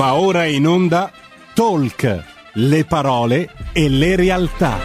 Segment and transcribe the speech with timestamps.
[0.00, 1.12] Va ora in onda
[1.52, 4.78] Talk, le parole e le realtà.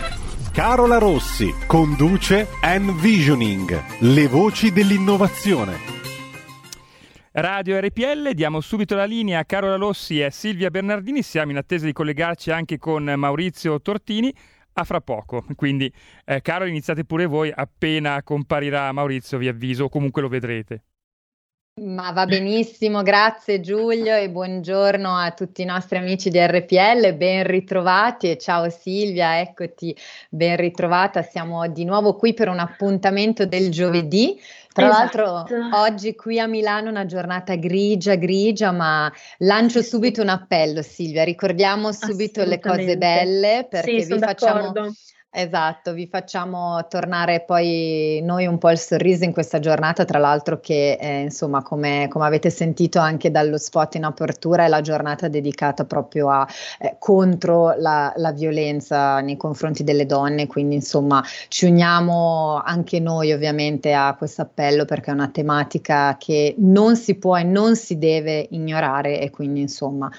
[0.51, 5.77] Carola Rossi conduce Envisioning, le voci dell'innovazione.
[7.31, 11.85] Radio RPL, diamo subito la linea a Carola Rossi e Silvia Bernardini, siamo in attesa
[11.85, 14.35] di collegarci anche con Maurizio Tortini
[14.73, 15.45] a fra poco.
[15.55, 15.89] Quindi,
[16.25, 20.83] eh, Caro, iniziate pure voi appena comparirà Maurizio, vi avviso, o comunque lo vedrete.
[21.81, 27.45] Ma va benissimo, grazie Giulio e buongiorno a tutti i nostri amici di RPL, ben
[27.45, 28.31] ritrovati.
[28.31, 29.93] E ciao Silvia, eccoti,
[30.29, 34.39] ben ritrovata, siamo di nuovo qui per un appuntamento del giovedì.
[34.71, 35.21] Tra esatto.
[35.21, 41.25] l'altro oggi qui a Milano una giornata grigia, grigia, ma lancio subito un appello Silvia,
[41.25, 44.71] ricordiamo subito le cose belle perché sì, vi facciamo...
[44.71, 44.93] D'accordo
[45.37, 50.61] Esatto, vi facciamo tornare poi noi un po' il sorriso in questa giornata, tra l'altro
[50.61, 55.27] che eh, insomma come, come, avete sentito anche dallo spot in apertura è la giornata
[55.27, 56.47] dedicata proprio a
[56.79, 63.33] eh, contro la, la, violenza nei confronti delle donne, quindi insomma ci uniamo anche noi
[63.33, 67.97] ovviamente a questo appello perché è una tematica che non si può e non si
[67.97, 70.09] deve ignorare e quindi insomma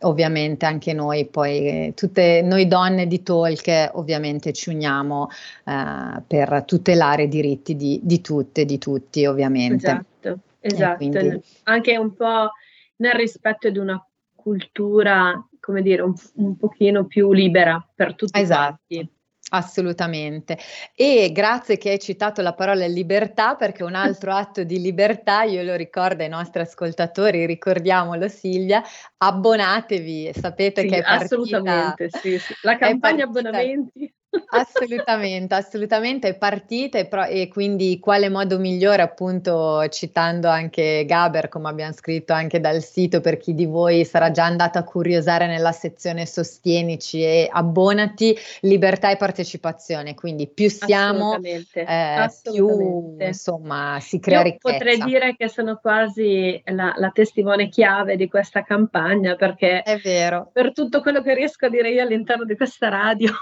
[0.00, 5.28] ovviamente anche noi poi, tutte noi donne di Talk ovviamente ci uniamo
[5.64, 9.86] eh, per tutelare i diritti di, di, tutte, di tutti ovviamente.
[9.86, 10.96] Esatto, esatto.
[10.96, 11.40] Quindi...
[11.64, 12.50] anche un po'
[12.96, 14.02] nel rispetto di una
[14.34, 18.78] cultura, come dire, un, un pochino più libera per tutti esatto.
[18.88, 19.10] quanti.
[19.50, 20.58] Assolutamente.
[20.94, 25.62] E grazie che hai citato la parola libertà, perché un altro atto di libertà, io
[25.62, 28.82] lo ricordo ai nostri ascoltatori, ricordiamolo Silvia,
[29.18, 31.24] abbonatevi, sapete sì, che è partita...
[31.24, 32.54] Assolutamente, sì, sì.
[32.62, 34.12] La campagna abbonamenti.
[34.48, 41.48] Assolutamente, assolutamente, è partita e, pro- e, quindi quale modo migliore, appunto citando anche Gaber,
[41.48, 45.46] come abbiamo scritto anche dal sito, per chi di voi sarà già andato a curiosare
[45.46, 53.16] nella sezione sostienici e abbonati, libertà e partecipazione, quindi più siamo, assolutamente, eh, assolutamente.
[53.16, 54.72] più insomma si crea Io ricchezza.
[54.72, 60.50] Potrei dire che sono quasi la, la testimone chiave di questa campagna perché è vero.
[60.52, 63.32] per tutto quello che riesco a dire io all'interno di questa radio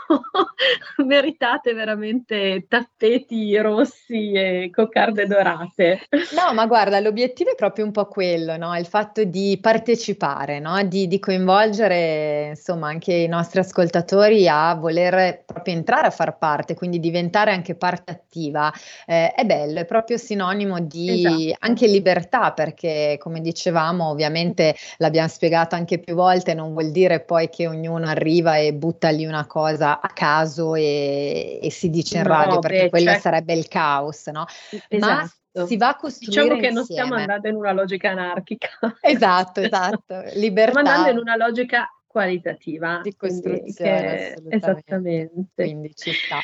[1.05, 6.01] meritate veramente tappeti rossi e coccarde dorate.
[6.35, 8.77] No, ma guarda, l'obiettivo è proprio un po' quello, no?
[8.77, 10.83] il fatto di partecipare, no?
[10.85, 16.75] di, di, coinvolgere insomma anche i nostri ascoltatori a voler proprio entrare a far parte,
[16.75, 18.73] quindi diventare anche parte attiva.
[19.07, 21.57] Eh, è bello, è proprio sinonimo di esatto.
[21.61, 27.49] anche libertà, perché come dicevamo, ovviamente l'abbiamo spiegato anche più volte, non vuol dire poi
[27.49, 32.23] che ognuno arriva e butta lì una cosa a caso e, e si dice in
[32.23, 33.21] no, radio perché beh, quello cioè...
[33.21, 34.47] sarebbe il caos, no?
[34.89, 35.31] Esatto.
[35.53, 36.75] Ma si va a costruire Diciamo che insieme.
[36.75, 38.69] non stiamo andando in una logica anarchica.
[39.01, 40.23] Esatto, esatto.
[40.35, 40.81] Libertà.
[40.81, 43.01] Stiamo andando in una logica qualitativa.
[43.03, 45.65] Di costruzione, che, esattamente.
[45.65, 46.39] Quindi ci sta.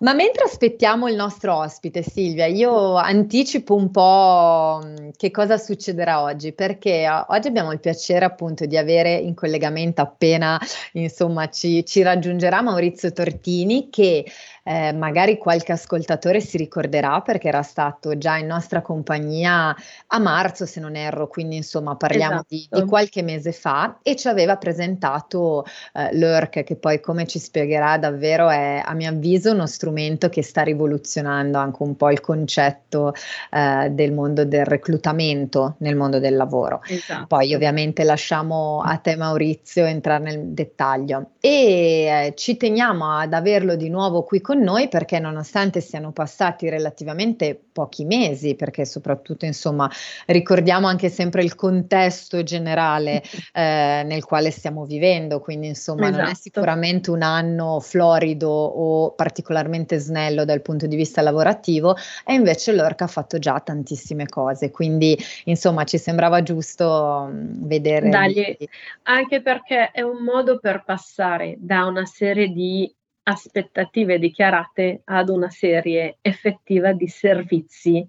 [0.00, 6.20] Ma mentre aspettiamo il nostro ospite, Silvia, io anticipo un po' mm, che cosa succederà
[6.20, 10.60] oggi, perché oggi abbiamo il piacere appunto di avere in collegamento appena
[10.92, 14.26] insomma ci, ci raggiungerà Maurizio Tortini che
[14.64, 19.76] eh, magari qualche ascoltatore si ricorderà perché era stato già in nostra compagnia
[20.06, 22.46] a marzo, se non erro, quindi insomma parliamo esatto.
[22.48, 27.38] di, di, qualche mese fa e ci aveva presentato eh, l'ERC che poi come ci
[27.38, 32.20] spiegherà davvero è a mio avviso uno strumento che sta rivoluzionando anche un po' il
[32.20, 33.12] concetto
[33.50, 36.80] eh, del mondo del reclutamento nel mondo del lavoro.
[36.86, 37.26] Esatto.
[37.26, 43.76] Poi ovviamente lasciamo a te Maurizio entrare nel dettaglio e eh, ci teniamo ad averlo
[43.76, 49.44] di nuovo qui con con noi perché nonostante siano passati relativamente pochi mesi, perché soprattutto
[49.44, 49.90] insomma
[50.26, 53.20] ricordiamo anche sempre il contesto generale
[53.52, 56.16] eh, nel quale stiamo vivendo, quindi insomma esatto.
[56.16, 56.40] non è esatto.
[56.42, 63.04] sicuramente un anno florido o particolarmente snello dal punto di vista lavorativo e invece l'Orca
[63.04, 68.08] ha fatto già tantissime cose, quindi insomma ci sembrava giusto mm, vedere.
[68.08, 68.56] Dagli,
[69.02, 75.50] anche perché è un modo per passare da una serie di aspettative dichiarate ad una
[75.50, 78.06] serie effettiva di servizi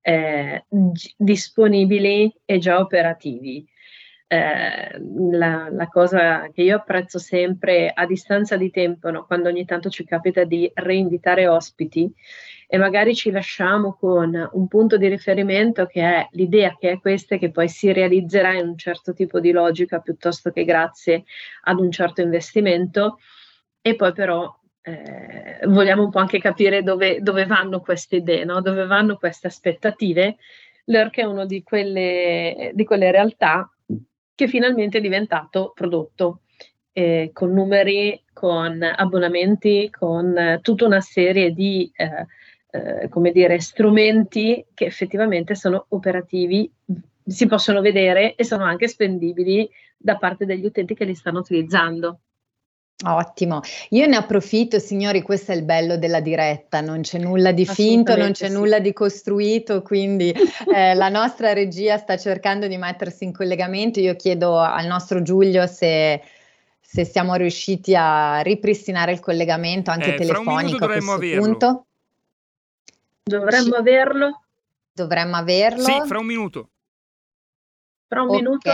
[0.00, 0.64] eh,
[1.16, 3.66] disponibili e già operativi.
[4.28, 9.64] Eh, la, la, cosa che io apprezzo sempre a distanza di tempo, no, quando ogni
[9.64, 12.12] tanto ci capita di reinvitare ospiti
[12.66, 17.36] e magari ci lasciamo con un punto di riferimento che è l'idea che è questa
[17.36, 21.22] e che poi si realizzerà in un certo tipo di logica piuttosto che grazie
[21.62, 23.18] ad un certo investimento
[23.86, 24.52] e poi però
[24.82, 28.60] eh, vogliamo un po' anche capire dove, dove vanno queste idee, no?
[28.60, 30.38] dove vanno queste aspettative.
[30.86, 33.70] L'ERC è una di quelle, di quelle realtà
[34.34, 36.40] che finalmente è diventato prodotto
[36.90, 42.26] eh, con numeri, con abbonamenti, con eh, tutta una serie di eh,
[42.70, 46.68] eh, come dire, strumenti che effettivamente sono operativi,
[47.24, 52.22] si possono vedere e sono anche spendibili da parte degli utenti che li stanno utilizzando.
[53.04, 53.60] Ottimo,
[53.90, 58.16] io ne approfitto signori, questo è il bello della diretta, non c'è nulla di finto,
[58.16, 58.54] non c'è sì.
[58.54, 60.32] nulla di costruito, quindi
[60.74, 65.66] eh, la nostra regia sta cercando di mettersi in collegamento, io chiedo al nostro Giulio
[65.66, 66.22] se,
[66.80, 71.42] se siamo riusciti a ripristinare il collegamento anche eh, telefonico a questo averlo.
[71.42, 71.86] punto.
[73.24, 73.74] Dovremmo Ci...
[73.74, 74.40] averlo?
[74.90, 75.82] Dovremmo averlo?
[75.82, 76.70] Sì, fra un minuto.
[78.08, 78.40] Fra un okay.
[78.40, 78.70] minuto?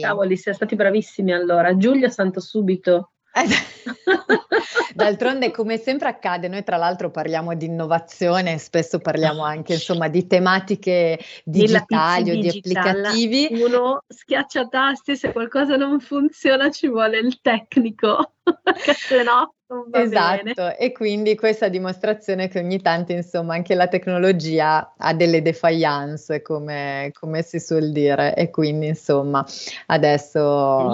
[0.00, 1.76] Cavoli, siete stati bravissimi allora.
[1.76, 3.10] Giulio Santo subito.
[4.94, 10.26] D'altronde, come sempre accade, noi tra l'altro parliamo di innovazione, spesso parliamo anche insomma di
[10.26, 13.48] tematiche digitali o di applicativi.
[13.52, 18.35] Uno schiaccia tasti, se qualcosa non funziona ci vuole il tecnico,
[18.96, 19.56] se no
[19.92, 20.76] esatto, bene.
[20.76, 27.10] e quindi questa dimostrazione che ogni tanto, insomma, anche la tecnologia ha delle defiance, come,
[27.18, 29.44] come si suol dire, e quindi, insomma,
[29.86, 30.38] adesso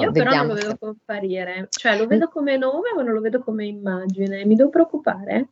[0.01, 0.13] Io vediamo.
[0.13, 3.67] però non lo vedo comparire, cioè lo vedo come nome ma non lo vedo come
[3.67, 5.49] immagine, mi devo preoccupare?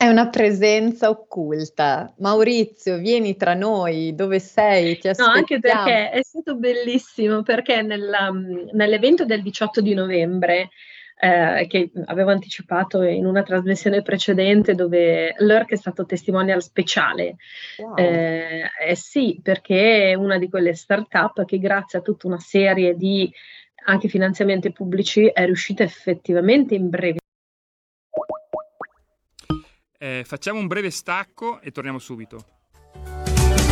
[0.00, 2.14] È una presenza occulta.
[2.20, 4.96] Maurizio, vieni tra noi, dove sei?
[4.96, 5.32] Ti aspettiamo.
[5.32, 8.30] No, anche perché è stato bellissimo, perché nella,
[8.72, 10.70] nell'evento del 18 di novembre
[11.20, 17.36] eh, che avevo anticipato in una trasmissione precedente dove l'ERC è stato testimonial speciale.
[17.78, 17.96] Wow.
[17.96, 22.96] Eh, eh sì, perché è una di quelle start-up che grazie a tutta una serie
[22.96, 23.30] di
[23.84, 27.18] anche finanziamenti pubblici è riuscita effettivamente in breve.
[29.98, 32.59] Eh, facciamo un breve stacco e torniamo subito.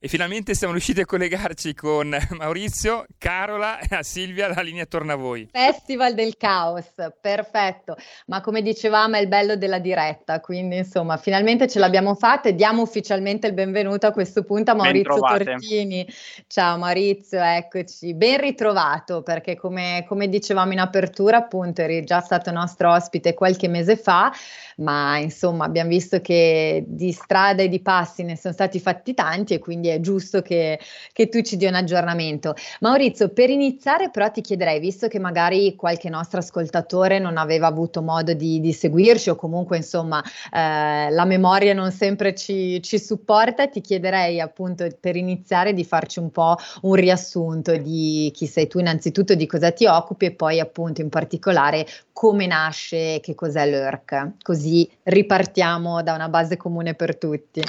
[0.00, 5.16] E finalmente siamo riusciti a collegarci con Maurizio, Carola e Silvia, la linea torna a
[5.16, 5.48] voi.
[5.50, 6.86] Festival del caos,
[7.20, 7.96] perfetto.
[8.26, 12.54] Ma come dicevamo è il bello della diretta, quindi insomma finalmente ce l'abbiamo fatta e
[12.54, 16.06] diamo ufficialmente il benvenuto a questo punto a Maurizio Tortini.
[16.46, 18.14] Ciao Maurizio, eccoci.
[18.14, 23.66] Ben ritrovato perché come, come dicevamo in apertura appunto eri già stato nostro ospite qualche
[23.66, 24.32] mese fa
[24.78, 29.54] ma insomma abbiamo visto che di strada e di passi ne sono stati fatti tanti
[29.54, 30.78] e quindi è giusto che,
[31.12, 32.54] che tu ci dia un aggiornamento.
[32.80, 38.02] Maurizio, per iniziare però ti chiederei, visto che magari qualche nostro ascoltatore non aveva avuto
[38.02, 43.68] modo di, di seguirci o comunque insomma eh, la memoria non sempre ci, ci supporta,
[43.68, 48.78] ti chiederei appunto per iniziare di farci un po' un riassunto di chi sei tu
[48.78, 54.42] innanzitutto, di cosa ti occupi e poi appunto in particolare come nasce, che cos'è l'ERC,
[54.42, 57.62] così ripartiamo da una base comune per tutti.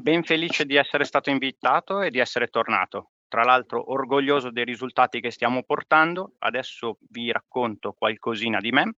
[0.00, 3.10] Ben felice di essere stato invitato e di essere tornato.
[3.28, 6.36] Tra l'altro orgoglioso dei risultati che stiamo portando.
[6.38, 8.94] Adesso vi racconto qualcosina di me.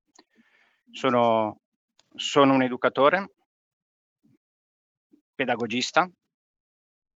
[0.92, 1.60] Sono,
[2.14, 3.32] sono un educatore,
[5.34, 6.08] pedagogista,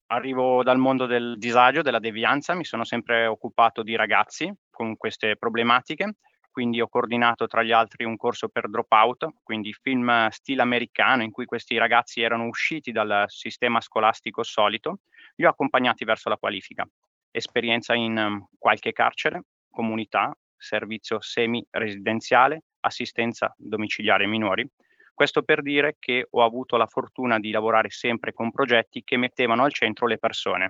[0.07, 5.35] arrivo dal mondo del disagio, della devianza, mi sono sempre occupato di ragazzi con queste
[5.35, 6.15] problematiche
[6.53, 11.31] quindi ho coordinato tra gli altri un corso per dropout, quindi film stile americano in
[11.31, 14.99] cui questi ragazzi erano usciti dal sistema scolastico solito,
[15.37, 16.87] li ho accompagnati verso la qualifica.
[17.31, 24.69] Esperienza in um, qualche carcere, comunità, servizio semi-residenziale, assistenza domiciliare ai minori.
[25.11, 29.63] Questo per dire che ho avuto la fortuna di lavorare sempre con progetti che mettevano
[29.63, 30.69] al centro le persone.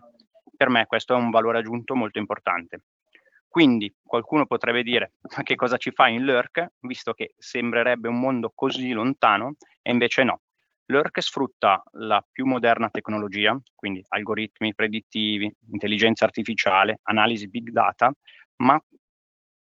[0.55, 2.83] Per me questo è un valore aggiunto molto importante.
[3.53, 8.19] Quindi qualcuno potrebbe dire ma che cosa ci fa in Lurk, visto che sembrerebbe un
[8.19, 10.41] mondo così lontano, e invece no.
[10.85, 18.11] Lurk sfrutta la più moderna tecnologia, quindi algoritmi predittivi, intelligenza artificiale, analisi big data,
[18.63, 18.83] ma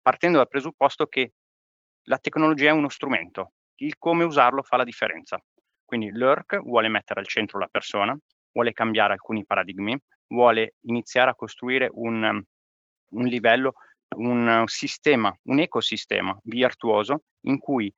[0.00, 1.32] partendo dal presupposto che
[2.04, 5.38] la tecnologia è uno strumento, il come usarlo fa la differenza.
[5.84, 8.18] Quindi Lurk vuole mettere al centro la persona,
[8.52, 9.94] vuole cambiare alcuni paradigmi,
[10.28, 12.42] vuole iniziare a costruire un,
[13.12, 13.75] un livello,
[14.16, 17.92] un sistema, un ecosistema virtuoso in cui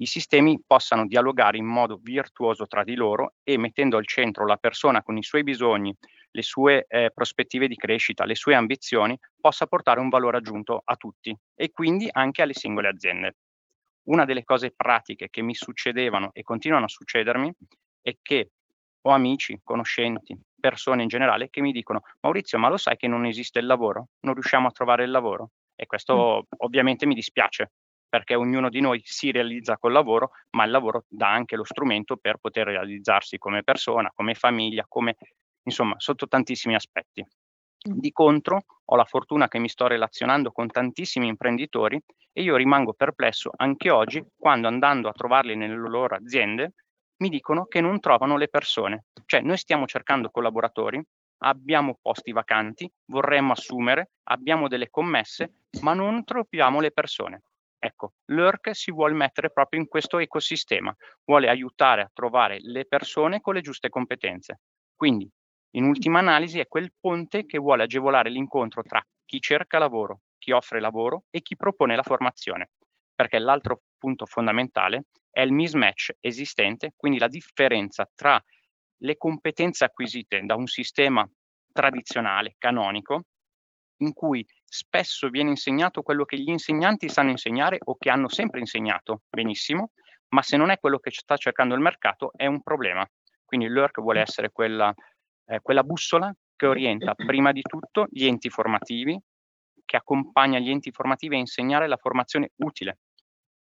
[0.00, 4.56] i sistemi possano dialogare in modo virtuoso tra di loro e mettendo al centro la
[4.56, 5.94] persona con i suoi bisogni,
[6.30, 10.94] le sue eh, prospettive di crescita, le sue ambizioni, possa portare un valore aggiunto a
[10.94, 13.36] tutti e quindi anche alle singole aziende.
[14.08, 17.52] Una delle cose pratiche che mi succedevano e continuano a succedermi
[18.00, 18.50] è che
[19.02, 23.24] ho amici, conoscenti, persone in generale che mi dicono Maurizio, ma lo sai che non
[23.26, 24.08] esiste il lavoro?
[24.20, 25.50] Non riusciamo a trovare il lavoro?
[25.76, 26.56] E questo mm.
[26.58, 27.72] ovviamente mi dispiace
[28.08, 32.16] perché ognuno di noi si realizza col lavoro, ma il lavoro dà anche lo strumento
[32.16, 35.16] per poter realizzarsi come persona, come famiglia, come
[35.62, 37.22] insomma, sotto tantissimi aspetti.
[37.22, 37.98] Mm.
[37.98, 42.00] Di contro, ho la fortuna che mi sto relazionando con tantissimi imprenditori
[42.32, 46.72] e io rimango perplesso anche oggi quando andando a trovarli nelle loro aziende
[47.18, 49.04] mi dicono che non trovano le persone.
[49.24, 51.02] Cioè noi stiamo cercando collaboratori,
[51.38, 57.42] abbiamo posti vacanti, vorremmo assumere, abbiamo delle commesse, ma non troviamo le persone.
[57.80, 60.94] Ecco, l'ERC si vuole mettere proprio in questo ecosistema,
[61.24, 64.60] vuole aiutare a trovare le persone con le giuste competenze.
[64.96, 65.30] Quindi,
[65.76, 70.50] in ultima analisi, è quel ponte che vuole agevolare l'incontro tra chi cerca lavoro, chi
[70.50, 72.70] offre lavoro e chi propone la formazione.
[73.14, 78.42] Perché l'altro punto fondamentale è il mismatch esistente, quindi la differenza tra
[79.00, 81.28] le competenze acquisite da un sistema
[81.72, 83.24] tradizionale, canonico,
[83.98, 88.60] in cui spesso viene insegnato quello che gli insegnanti sanno insegnare o che hanno sempre
[88.60, 89.90] insegnato benissimo,
[90.30, 93.08] ma se non è quello che sta cercando il mercato è un problema.
[93.44, 94.92] Quindi l'ERC vuole essere quella,
[95.46, 99.18] eh, quella bussola che orienta prima di tutto gli enti formativi,
[99.84, 102.98] che accompagna gli enti formativi a insegnare la formazione utile,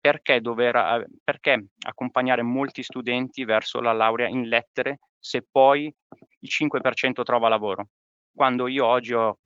[0.07, 5.93] perché, dover, eh, perché accompagnare molti studenti verso la laurea in lettere se poi
[6.39, 7.89] il 5% trova lavoro?
[8.33, 9.39] Quando io oggi ho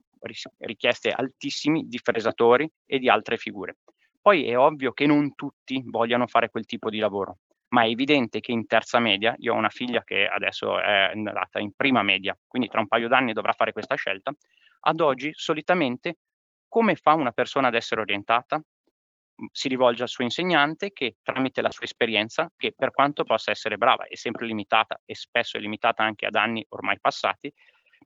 [0.60, 3.78] richieste altissime di fresatori e di altre figure.
[4.22, 7.40] Poi è ovvio che non tutti vogliano fare quel tipo di lavoro,
[7.70, 11.58] ma è evidente che in terza media, io ho una figlia che adesso è andata
[11.58, 14.32] in prima media, quindi tra un paio d'anni dovrà fare questa scelta,
[14.82, 16.18] ad oggi solitamente
[16.68, 18.62] come fa una persona ad essere orientata?
[19.52, 23.78] Si rivolge al suo insegnante che tramite la sua esperienza, che per quanto possa essere
[23.78, 27.52] brava, è sempre limitata e spesso è limitata anche ad anni ormai passati,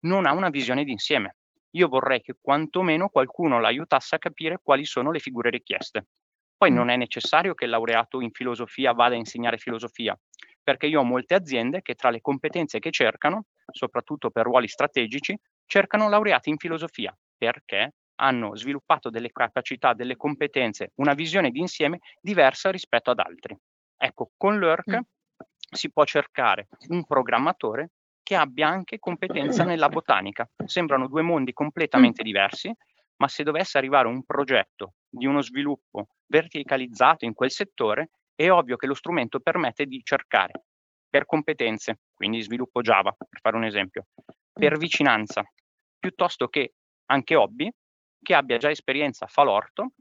[0.01, 1.35] non ha una visione d'insieme.
[1.71, 6.07] Io vorrei che quantomeno qualcuno l'aiutasse a capire quali sono le figure richieste.
[6.57, 10.17] Poi non è necessario che il laureato in filosofia vada a insegnare filosofia,
[10.63, 15.37] perché io ho molte aziende che tra le competenze che cercano, soprattutto per ruoli strategici,
[15.65, 17.15] cercano laureati in filosofia.
[17.37, 17.93] Perché?
[18.15, 23.57] Hanno sviluppato delle capacità, delle competenze, una visione di insieme diversa rispetto ad altri.
[23.97, 25.01] Ecco, con l'ERC mm.
[25.71, 27.91] si può cercare un programmatore
[28.23, 30.49] che abbia anche competenza nella botanica.
[30.65, 32.73] Sembrano due mondi completamente diversi,
[33.17, 38.75] ma se dovesse arrivare un progetto di uno sviluppo verticalizzato in quel settore, è ovvio
[38.77, 40.63] che lo strumento permette di cercare
[41.07, 44.07] per competenze, quindi sviluppo Java, per fare un esempio,
[44.51, 45.43] per vicinanza,
[45.97, 46.73] piuttosto che
[47.05, 47.71] anche hobby,
[48.25, 49.91] che abbia già esperienza fa l'orto,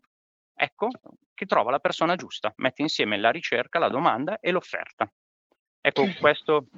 [0.55, 0.89] ecco
[1.35, 5.11] che trova la persona giusta, mette insieme la ricerca, la domanda e l'offerta.
[5.87, 6.69] Ecco, questo...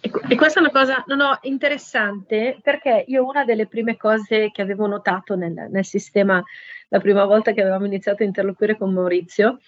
[0.00, 4.62] E questa è una cosa no, no, interessante perché io una delle prime cose che
[4.62, 6.42] avevo notato nel, nel sistema
[6.88, 9.58] la prima volta che avevamo iniziato a interloquire con Maurizio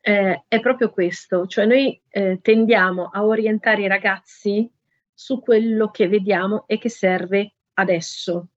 [0.00, 4.70] eh, è proprio questo, cioè noi eh, tendiamo a orientare i ragazzi
[5.12, 8.48] su quello che vediamo e che serve adesso,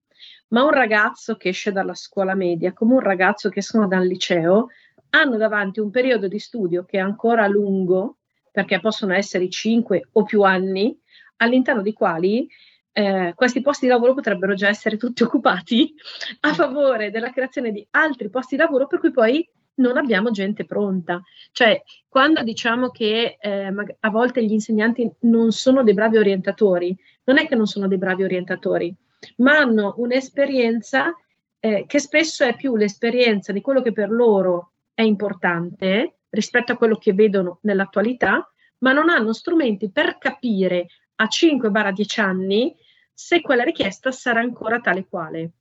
[0.53, 4.69] ma un ragazzo che esce dalla scuola media come un ragazzo che escono dal liceo
[5.09, 8.17] hanno davanti un periodo di studio che è ancora lungo,
[8.51, 10.97] perché possono essere cinque o più anni,
[11.37, 12.47] all'interno di quali
[12.91, 15.93] eh, questi posti di lavoro potrebbero già essere tutti occupati
[16.41, 20.65] a favore della creazione di altri posti di lavoro, per cui poi non abbiamo gente
[20.65, 21.21] pronta.
[21.51, 26.95] Cioè, quando diciamo che eh, a volte gli insegnanti non sono dei bravi orientatori,
[27.25, 28.95] non è che non sono dei bravi orientatori,
[29.37, 31.15] ma hanno un'esperienza
[31.59, 36.77] eh, che spesso è più l'esperienza di quello che per loro è importante rispetto a
[36.77, 42.75] quello che vedono nell'attualità, ma non hanno strumenti per capire a 5-10 anni
[43.13, 45.51] se quella richiesta sarà ancora tale quale.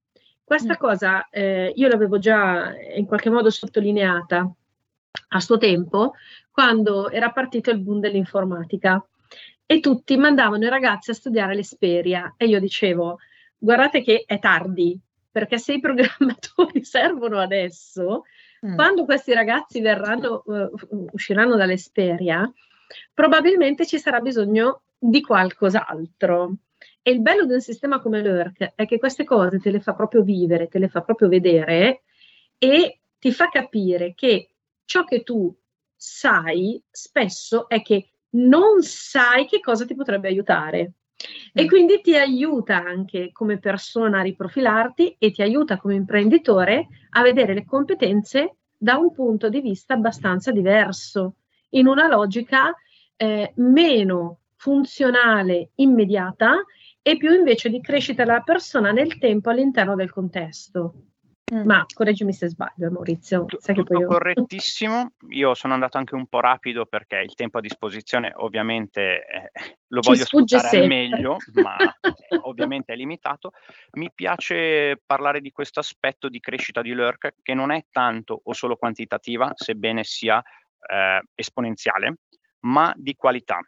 [0.43, 0.79] Questa mm.
[0.79, 4.51] cosa eh, io l'avevo già in qualche modo sottolineata
[5.29, 6.15] a suo tempo,
[6.51, 9.07] quando era partito il boom dell'informatica
[9.65, 13.19] e tutti mandavano i ragazzi a studiare l'Esperia e io dicevo
[13.63, 14.99] guardate che è tardi
[15.31, 18.25] perché se i programmatori servono adesso
[18.67, 18.75] mm.
[18.75, 22.51] quando questi ragazzi verranno uh, usciranno dall'Esperia
[23.15, 26.57] probabilmente ci sarà bisogno di qualcos'altro
[27.03, 29.95] e il bello di un sistema come l'ERC è che queste cose te le fa
[29.95, 32.03] proprio vivere, te le fa proprio vedere
[32.59, 34.51] e ti fa capire che
[34.85, 35.57] ciò che tu
[35.97, 40.93] sai spesso è che non sai che cosa ti potrebbe aiutare.
[41.53, 41.67] E mm.
[41.67, 47.55] quindi ti aiuta anche come persona a riprofilarti e ti aiuta come imprenditore a vedere
[47.55, 51.37] le competenze da un punto di vista abbastanza diverso,
[51.71, 52.75] in una logica
[53.17, 56.65] eh, meno funzionale, immediata
[57.01, 60.95] e più invece di crescita della persona nel tempo all'interno del contesto.
[61.53, 61.67] Mm.
[61.67, 63.45] Ma correggimi se sbaglio, Maurizio.
[63.59, 64.07] Sai tutto io...
[64.07, 65.13] correttissimo.
[65.29, 69.51] Io sono andato anche un po' rapido perché il tempo a disposizione ovviamente eh,
[69.89, 70.81] lo Ci voglio sfruttare sempre.
[70.81, 73.53] al meglio, ma eh, ovviamente è limitato.
[73.93, 78.53] Mi piace parlare di questo aspetto di crescita di Lurk che non è tanto o
[78.55, 80.43] solo quantitativa, sebbene sia
[80.89, 82.17] eh, esponenziale,
[82.61, 83.59] ma di qualità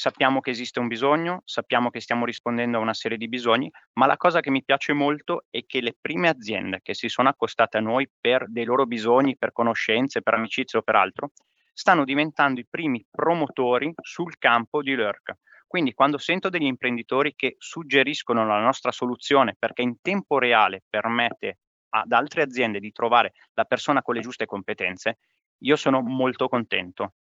[0.00, 4.06] sappiamo che esiste un bisogno, sappiamo che stiamo rispondendo a una serie di bisogni, ma
[4.06, 7.76] la cosa che mi piace molto è che le prime aziende che si sono accostate
[7.76, 11.32] a noi per dei loro bisogni, per conoscenze, per amicizie o per altro,
[11.74, 15.34] stanno diventando i primi promotori sul campo di Lurk.
[15.66, 21.58] Quindi quando sento degli imprenditori che suggeriscono la nostra soluzione perché in tempo reale permette
[21.90, 25.18] ad altre aziende di trovare la persona con le giuste competenze,
[25.58, 27.16] io sono molto contento.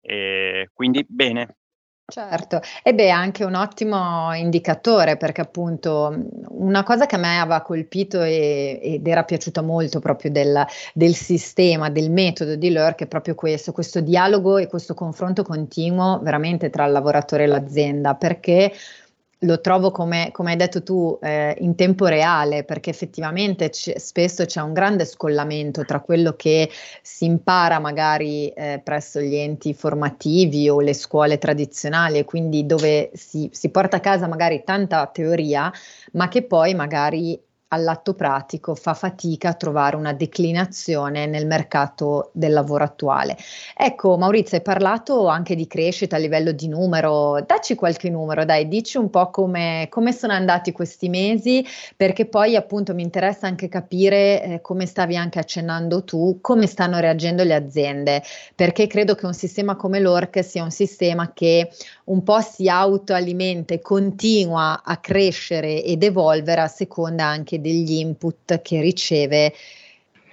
[0.00, 1.56] E quindi bene,
[2.06, 6.14] Certo, e beh, è anche un ottimo indicatore perché appunto
[6.48, 11.14] una cosa che a me aveva colpito e, ed era piaciuta molto proprio del, del
[11.14, 16.68] sistema, del metodo di Lurk è proprio questo, questo dialogo e questo confronto continuo veramente
[16.68, 18.70] tra il lavoratore e l'azienda perché
[19.44, 24.44] lo trovo come, come, hai detto tu eh, in tempo reale perché effettivamente c- spesso
[24.44, 26.68] c'è un grande scollamento tra quello che
[27.02, 33.10] si impara magari eh, presso gli enti formativi o le scuole tradizionali e quindi dove
[33.14, 35.72] si, si porta a casa magari tanta teoria
[36.12, 37.40] ma che poi magari
[37.74, 43.36] all'atto pratico fa fatica a trovare una declinazione nel mercato del lavoro attuale.
[43.76, 48.68] Ecco, Maurizio, hai parlato anche di crescita a livello di numero, dacci qualche numero, dai,
[48.68, 51.64] dici un po' come, come sono andati questi mesi,
[51.96, 56.98] perché poi appunto mi interessa anche capire, eh, come stavi anche accennando tu, come stanno
[56.98, 58.22] reagendo le aziende,
[58.54, 61.70] perché credo che un sistema come l'ORC sia un sistema che
[62.04, 68.60] un po' si autoalimenta e continua a crescere ed evolvere a seconda anche degli input
[68.60, 69.54] che riceve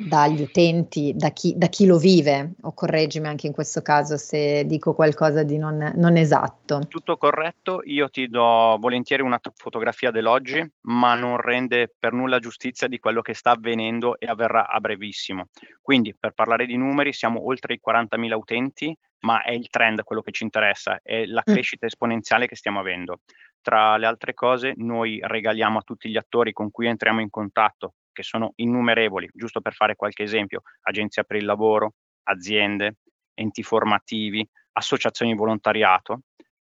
[0.07, 4.65] dagli utenti, da chi, da chi, lo vive, o correggimi anche in questo caso se
[4.65, 6.81] dico qualcosa di non, non, esatto.
[6.87, 12.87] Tutto corretto, io ti do volentieri una fotografia dell'oggi, ma non rende per nulla giustizia
[12.87, 15.47] di quello che sta avvenendo e avverrà a brevissimo.
[15.81, 20.21] Quindi per parlare di numeri siamo oltre i 40.000 utenti, ma è il trend quello
[20.21, 21.53] che ci interessa, è la mm.
[21.53, 23.19] crescita esponenziale che stiamo avendo.
[23.61, 27.93] Tra le altre cose, noi regaliamo a tutti gli attori con cui entriamo in contatto,
[28.11, 31.93] che sono innumerevoli, giusto per fare qualche esempio, agenzia per il lavoro,
[32.23, 32.97] aziende,
[33.33, 36.21] enti formativi, associazioni di volontariato,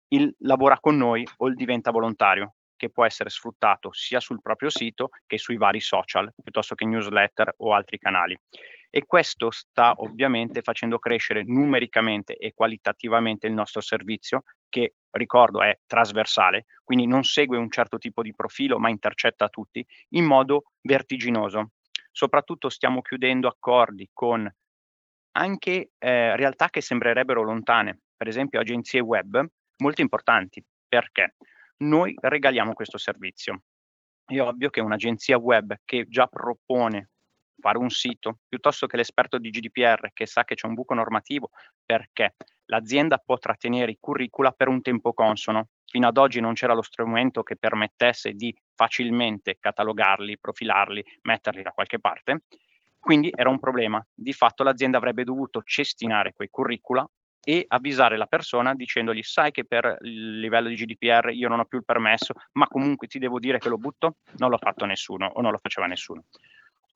[0.10, 4.70] il lavora con noi o il diventa volontario, che può essere sfruttato sia sul proprio
[4.70, 8.38] sito che sui vari social, piuttosto che newsletter o altri canali.
[8.90, 15.80] E questo sta ovviamente facendo crescere numericamente e qualitativamente il nostro servizio che ricordo è
[15.86, 21.72] trasversale, quindi non segue un certo tipo di profilo ma intercetta tutti in modo vertiginoso.
[22.12, 24.52] Soprattutto stiamo chiudendo accordi con
[25.34, 29.46] anche eh, realtà che sembrerebbero lontane, per esempio agenzie web
[29.78, 30.64] molto importanti.
[30.88, 31.36] Perché?
[31.80, 33.62] Noi regaliamo questo servizio.
[34.26, 37.10] È ovvio che un'agenzia web che già propone
[37.60, 41.50] fare un sito, piuttosto che l'esperto di GDPR che sa che c'è un buco normativo,
[41.86, 45.70] perché l'azienda può trattenere i curricula per un tempo consono.
[45.86, 51.72] Fino ad oggi non c'era lo strumento che permettesse di facilmente catalogarli, profilarli, metterli da
[51.72, 52.44] qualche parte.
[53.00, 54.06] Quindi era un problema.
[54.14, 57.10] Di fatto l'azienda avrebbe dovuto cestinare quei curricula
[57.42, 61.66] e avvisare la persona dicendogli sai che per il livello di GDPR io non ho
[61.66, 64.18] più il permesso, ma comunque ti devo dire che lo butto?
[64.40, 66.26] Non l'ha fatto nessuno o non lo faceva nessuno.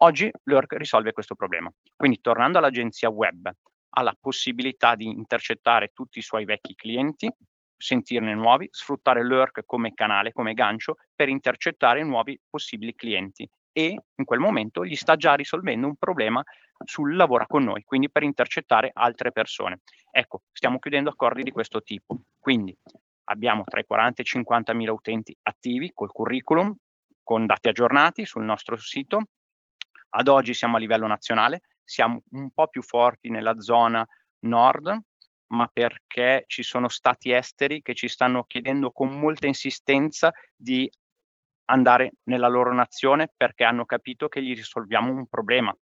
[0.03, 1.71] Oggi l'ERC risolve questo problema.
[1.95, 3.51] Quindi tornando all'agenzia web,
[3.89, 7.31] ha la possibilità di intercettare tutti i suoi vecchi clienti,
[7.77, 14.25] sentirne nuovi, sfruttare l'ERC come canale, come gancio per intercettare nuovi possibili clienti e in
[14.25, 16.43] quel momento gli sta già risolvendo un problema
[16.83, 19.81] sul lavora con noi, quindi per intercettare altre persone.
[20.09, 22.21] Ecco, stiamo chiudendo accordi di questo tipo.
[22.39, 22.75] Quindi
[23.25, 26.75] abbiamo tra i 40 e i 50 mila utenti attivi col curriculum,
[27.21, 29.25] con dati aggiornati sul nostro sito.
[30.13, 34.05] Ad oggi siamo a livello nazionale, siamo un po' più forti nella zona
[34.39, 34.99] nord,
[35.47, 40.89] ma perché ci sono stati esteri che ci stanno chiedendo con molta insistenza di
[41.65, 45.75] andare nella loro nazione perché hanno capito che gli risolviamo un problema.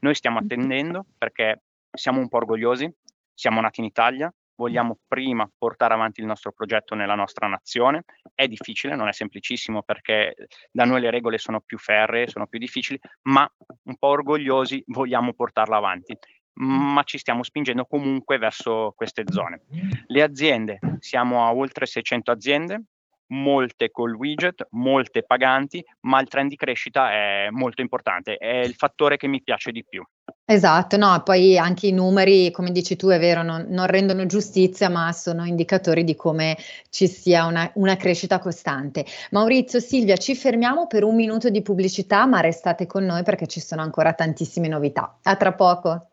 [0.00, 2.92] Noi stiamo attendendo perché siamo un po' orgogliosi,
[3.32, 8.04] siamo nati in Italia, vogliamo prima portare avanti il nostro progetto nella nostra nazione.
[8.34, 10.34] È difficile, non è semplicissimo perché
[10.70, 13.48] da noi le regole sono più ferree, sono più difficili, ma
[13.84, 16.16] un po' orgogliosi vogliamo portarla avanti.
[16.60, 19.62] Ma ci stiamo spingendo comunque verso queste zone.
[20.06, 22.82] Le aziende, siamo a oltre 600 aziende,
[23.28, 28.74] molte col widget, molte paganti, ma il trend di crescita è molto importante, è il
[28.74, 30.02] fattore che mi piace di più.
[30.44, 34.88] Esatto, no, poi anche i numeri, come dici tu, è vero, non, non rendono giustizia,
[34.88, 36.56] ma sono indicatori di come
[36.88, 39.04] ci sia una, una crescita costante.
[39.30, 43.60] Maurizio, Silvia, ci fermiamo per un minuto di pubblicità, ma restate con noi perché ci
[43.60, 45.18] sono ancora tantissime novità.
[45.22, 46.12] A tra poco.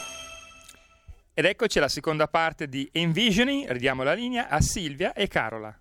[1.41, 5.75] Ed eccoci alla seconda parte di Envisioning, ridiamo la linea a Silvia e Carola.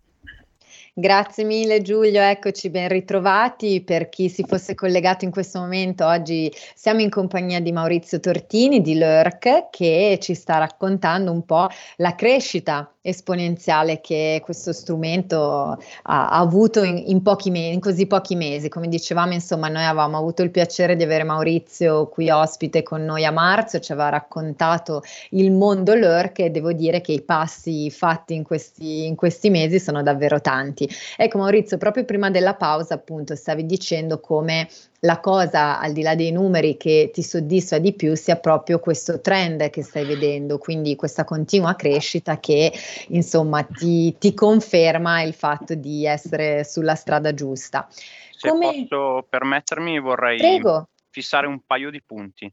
[0.95, 3.83] Grazie mille Giulio, eccoci ben ritrovati.
[3.83, 8.81] Per chi si fosse collegato in questo momento, oggi siamo in compagnia di Maurizio Tortini
[8.81, 15.79] di LERC che ci sta raccontando un po' la crescita esponenziale che questo strumento ha,
[16.03, 18.69] ha avuto in, in, pochi mesi, in così pochi mesi.
[18.69, 23.25] Come dicevamo, insomma, noi avevamo avuto il piacere di avere Maurizio qui ospite con noi
[23.25, 28.35] a marzo, ci aveva raccontato il mondo lurk e devo dire che i passi fatti
[28.35, 30.89] in questi, in questi mesi sono davvero tanti.
[31.17, 34.69] Ecco Maurizio, proprio prima della pausa appunto stavi dicendo come
[35.01, 39.21] la cosa al di là dei numeri che ti soddisfa di più sia proprio questo
[39.21, 42.73] trend che stai vedendo, quindi questa continua crescita che
[43.09, 47.89] insomma ti, ti conferma il fatto di essere sulla strada giusta.
[47.91, 48.87] Se Come...
[48.89, 50.89] posso permettermi vorrei Prego.
[51.09, 52.53] fissare un paio di punti,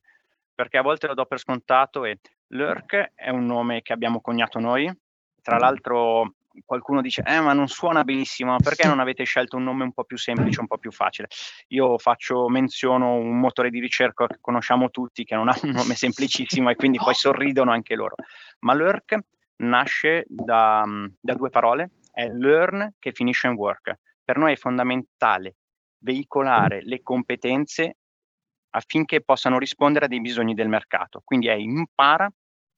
[0.56, 4.60] perché a volte lo do per scontato e Lurk è un nome che abbiamo coniato
[4.60, 4.90] noi,
[5.42, 6.34] tra l'altro
[6.66, 10.04] qualcuno dice, eh, ma non suona benissimo, perché non avete scelto un nome un po'
[10.04, 11.28] più semplice, un po' più facile?
[11.70, 15.96] Io faccio, menziono un motore di ricerca che conosciamo tutti, che non ha un nome
[15.96, 18.16] semplicissimo e quindi poi sorridono anche loro.
[18.60, 19.18] Ma Lurk
[19.58, 20.84] nasce da,
[21.20, 24.00] da due parole, è learn che finisce in work.
[24.24, 25.56] Per noi è fondamentale
[26.00, 27.98] veicolare le competenze
[28.72, 31.22] affinché possano rispondere a dei bisogni del mercato.
[31.24, 32.30] Quindi è impara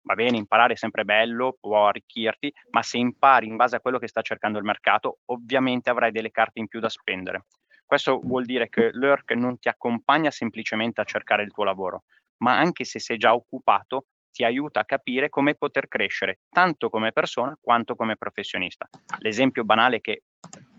[0.09, 3.99] va bene, imparare è sempre bello, può arricchirti, ma se impari in base a quello
[3.99, 7.45] che sta cercando il mercato, ovviamente avrai delle carte in più da spendere.
[7.85, 12.05] Questo vuol dire che l'ERC non ti accompagna semplicemente a cercare il tuo lavoro,
[12.37, 17.11] ma anche se sei già occupato, ti aiuta a capire come poter crescere, tanto come
[17.11, 18.89] persona quanto come professionista.
[19.19, 20.23] L'esempio banale che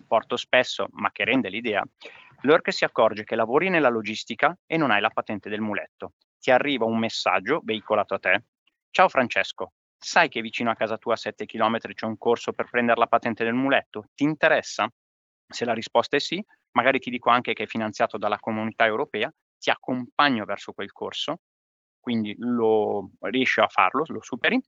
[0.09, 1.85] porto spesso, ma che rende l'idea,
[2.43, 6.14] l'ERC si accorge che lavori nella logistica e non hai la patente del muletto.
[6.40, 8.43] Ti arriva un messaggio veicolato a te
[8.92, 12.68] Ciao Francesco, sai che vicino a casa tua a 7 km c'è un corso per
[12.68, 14.07] prendere la patente del muletto?
[14.12, 14.92] Ti interessa?
[15.46, 19.33] Se la risposta è sì, magari ti dico anche che è finanziato dalla comunità europea,
[19.57, 21.38] ti accompagno verso quel corso,
[22.00, 24.61] quindi lo riesci a farlo, lo superi.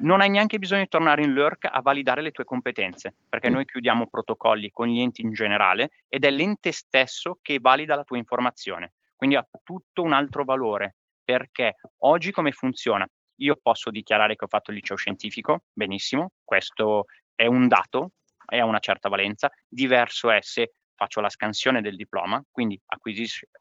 [0.00, 3.64] Non hai neanche bisogno di tornare in LURC a validare le tue competenze, perché noi
[3.64, 8.18] chiudiamo protocolli con gli enti in generale ed è l'ente stesso che valida la tua
[8.18, 8.92] informazione.
[9.16, 13.08] Quindi ha tutto un altro valore, perché oggi come funziona?
[13.42, 18.12] Io posso dichiarare che ho fatto il liceo scientifico, benissimo, questo è un dato,
[18.46, 19.50] e ha una certa valenza.
[19.68, 22.80] Diverso è se faccio la scansione del diploma, quindi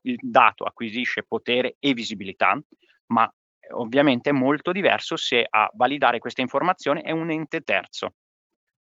[0.01, 2.59] il dato acquisisce potere e visibilità,
[3.07, 3.31] ma
[3.71, 8.15] ovviamente è molto diverso se a validare questa informazione è un ente terzo.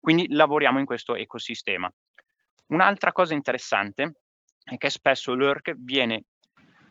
[0.00, 1.92] Quindi lavoriamo in questo ecosistema.
[2.68, 4.20] Un'altra cosa interessante
[4.64, 6.24] è che spesso l'ERC viene,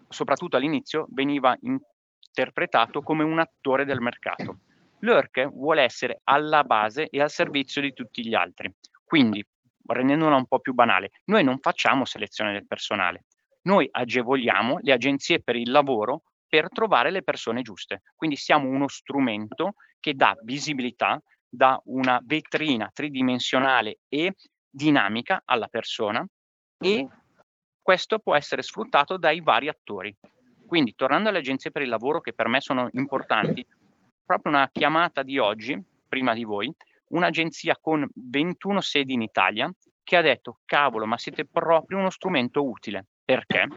[0.07, 1.77] soprattutto all'inizio, veniva in,
[2.37, 4.59] interpretato come un attore del mercato.
[4.99, 8.71] L'ERC vuole essere alla base e al servizio di tutti gli altri.
[9.03, 9.43] Quindi,
[9.87, 13.25] rendendola un po' più banale, noi non facciamo selezione del personale,
[13.63, 18.03] noi agevoliamo le agenzie per il lavoro per trovare le persone giuste.
[18.15, 24.35] Quindi siamo uno strumento che dà visibilità, dà una vetrina tridimensionale e
[24.69, 26.25] dinamica alla persona
[26.79, 27.07] e
[27.81, 30.15] questo può essere sfruttato dai vari attori.
[30.67, 33.65] Quindi, tornando alle agenzie per il lavoro, che per me sono importanti,
[34.25, 36.71] proprio una chiamata di oggi, prima di voi,
[37.09, 42.65] un'agenzia con 21 sedi in Italia che ha detto, cavolo, ma siete proprio uno strumento
[42.65, 43.07] utile.
[43.23, 43.67] Perché?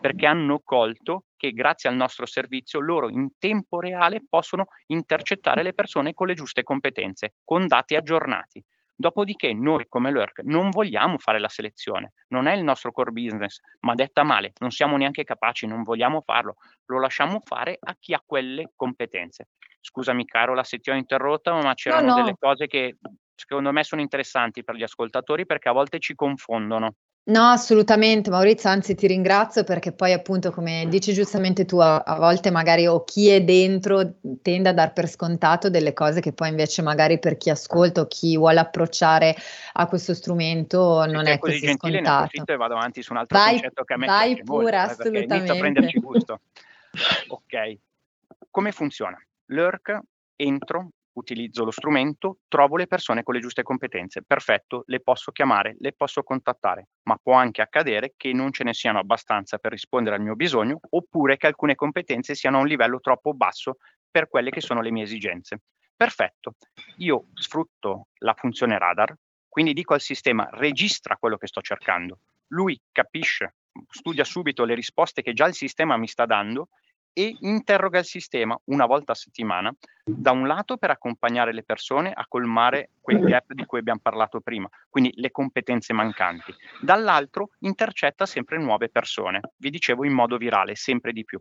[0.00, 5.72] Perché hanno colto che grazie al nostro servizio loro in tempo reale possono intercettare le
[5.72, 8.62] persone con le giuste competenze, con dati aggiornati.
[9.00, 13.58] Dopodiché noi come Lurk non vogliamo fare la selezione, non è il nostro core business,
[13.80, 18.12] ma detta male, non siamo neanche capaci, non vogliamo farlo, lo lasciamo fare a chi
[18.12, 19.48] ha quelle competenze.
[19.80, 22.22] Scusami Carola se ti ho interrotta, ma c'erano no, no.
[22.22, 22.98] delle cose che
[23.34, 26.96] secondo me sono interessanti per gli ascoltatori perché a volte ci confondono.
[27.22, 32.16] No, assolutamente Maurizio, anzi ti ringrazio perché poi appunto come dici giustamente tu a, a,
[32.16, 36.48] volte magari o chi è dentro tende a dar per scontato delle cose che poi
[36.48, 39.36] invece magari per chi ascolta o chi vuole approcciare
[39.74, 42.52] a questo strumento non è, è così, così gentile, scontato.
[42.52, 44.76] e vado avanti su un altro vai, concetto che a me vai piace pure, molto,
[44.76, 45.34] assolutamente.
[45.34, 46.40] inizio a prenderci gusto.
[47.28, 47.78] ok,
[48.50, 49.22] come funziona?
[49.46, 50.00] Lurk,
[50.36, 54.22] entro, utilizzo lo strumento, trovo le persone con le giuste competenze.
[54.22, 58.74] Perfetto, le posso chiamare, le posso contattare, ma può anche accadere che non ce ne
[58.74, 63.00] siano abbastanza per rispondere al mio bisogno oppure che alcune competenze siano a un livello
[63.00, 63.76] troppo basso
[64.10, 65.62] per quelle che sono le mie esigenze.
[65.96, 66.54] Perfetto,
[66.98, 69.14] io sfrutto la funzione radar,
[69.48, 72.20] quindi dico al sistema registra quello che sto cercando.
[72.48, 73.56] Lui capisce,
[73.88, 76.68] studia subito le risposte che già il sistema mi sta dando
[77.12, 82.12] e interroga il sistema una volta a settimana, da un lato per accompagnare le persone
[82.12, 88.26] a colmare quei gap di cui abbiamo parlato prima, quindi le competenze mancanti, dall'altro intercetta
[88.26, 91.40] sempre nuove persone, vi dicevo in modo virale, sempre di più.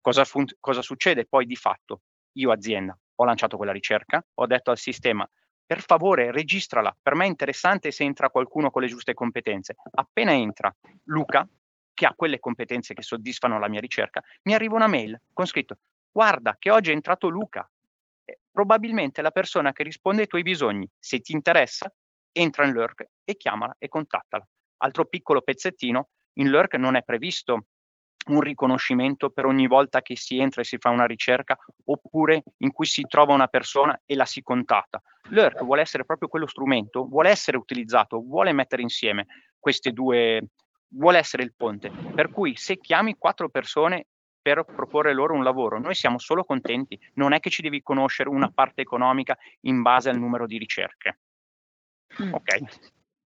[0.00, 2.02] Cosa, fun- cosa succede poi di fatto?
[2.32, 5.28] Io azienda ho lanciato quella ricerca, ho detto al sistema
[5.66, 9.74] per favore registrala, per me è interessante se entra qualcuno con le giuste competenze.
[9.94, 10.72] Appena entra
[11.04, 11.46] Luca,
[11.96, 15.78] che ha quelle competenze che soddisfano la mia ricerca, mi arriva una mail con scritto
[16.16, 17.70] guarda che oggi è entrato Luca,
[18.50, 20.88] probabilmente la persona che risponde ai tuoi bisogni.
[20.98, 21.92] Se ti interessa,
[22.32, 24.48] entra in Lurk e chiamala e contattala.
[24.78, 27.66] Altro piccolo pezzettino, in Lurk non è previsto
[28.28, 32.72] un riconoscimento per ogni volta che si entra e si fa una ricerca oppure in
[32.72, 35.02] cui si trova una persona e la si contatta.
[35.28, 39.26] Lurk vuole essere proprio quello strumento, vuole essere utilizzato, vuole mettere insieme
[39.58, 40.42] queste due,
[40.88, 41.90] vuole essere il ponte.
[42.14, 44.06] Per cui se chiami quattro persone
[44.46, 45.80] per proporre loro un lavoro.
[45.80, 50.08] Noi siamo solo contenti, non è che ci devi conoscere una parte economica in base
[50.08, 51.18] al numero di ricerche.
[52.22, 52.32] Mm.
[52.32, 52.58] Ok.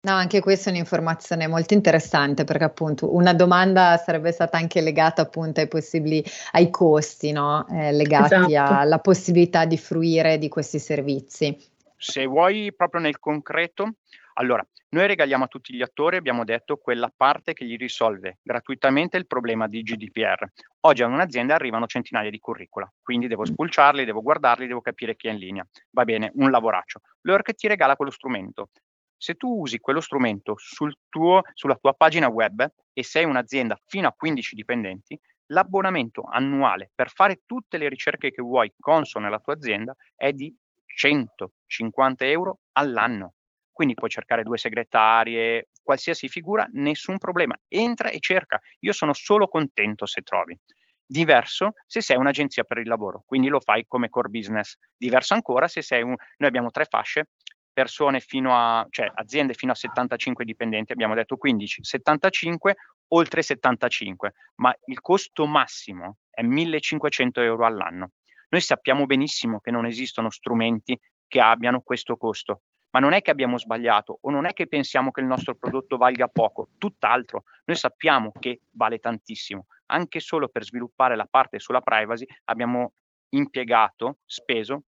[0.05, 5.21] No, anche questa è un'informazione molto interessante perché appunto una domanda sarebbe stata anche legata
[5.21, 7.67] appunto ai possibili ai costi, no?
[7.67, 8.73] eh, legati esatto.
[8.73, 11.55] alla possibilità di fruire di questi servizi.
[11.95, 13.97] Se vuoi proprio nel concreto,
[14.33, 19.17] allora, noi regaliamo a tutti gli attori, abbiamo detto, quella parte che gli risolve gratuitamente
[19.17, 20.45] il problema di GDPR.
[20.81, 25.27] Oggi a un'azienda arrivano centinaia di curricula, quindi devo spulciarli, devo guardarli, devo capire chi
[25.27, 25.67] è in linea.
[25.89, 26.99] Va bene, un lavoraccio.
[27.21, 28.69] L'ORC ti regala quello strumento.
[29.17, 34.07] Se tu usi quello strumento sul tuo, sulla tua pagina web e sei un'azienda fino
[34.07, 39.53] a 15 dipendenti, l'abbonamento annuale per fare tutte le ricerche che vuoi consone alla tua
[39.53, 43.33] azienda è di 150 euro all'anno.
[43.73, 47.59] Quindi puoi cercare due segretarie, qualsiasi figura, nessun problema.
[47.67, 48.61] Entra e cerca.
[48.81, 50.57] Io sono solo contento se trovi.
[51.05, 54.77] Diverso se sei un'agenzia per il lavoro, quindi lo fai come core business.
[54.95, 56.15] Diverso ancora se sei un...
[56.37, 57.29] Noi abbiamo tre fasce,
[57.73, 62.75] persone fino a, cioè aziende fino a 75 dipendenti, abbiamo detto 15, 75,
[63.09, 68.11] oltre 75, ma il costo massimo è 1500 euro all'anno.
[68.49, 72.61] Noi sappiamo benissimo che non esistono strumenti che abbiano questo costo
[72.93, 75.97] ma non è che abbiamo sbagliato o non è che pensiamo che il nostro prodotto
[75.97, 79.65] valga poco, tutt'altro, noi sappiamo che vale tantissimo.
[79.87, 82.93] Anche solo per sviluppare la parte sulla privacy abbiamo
[83.29, 84.83] impiegato, speso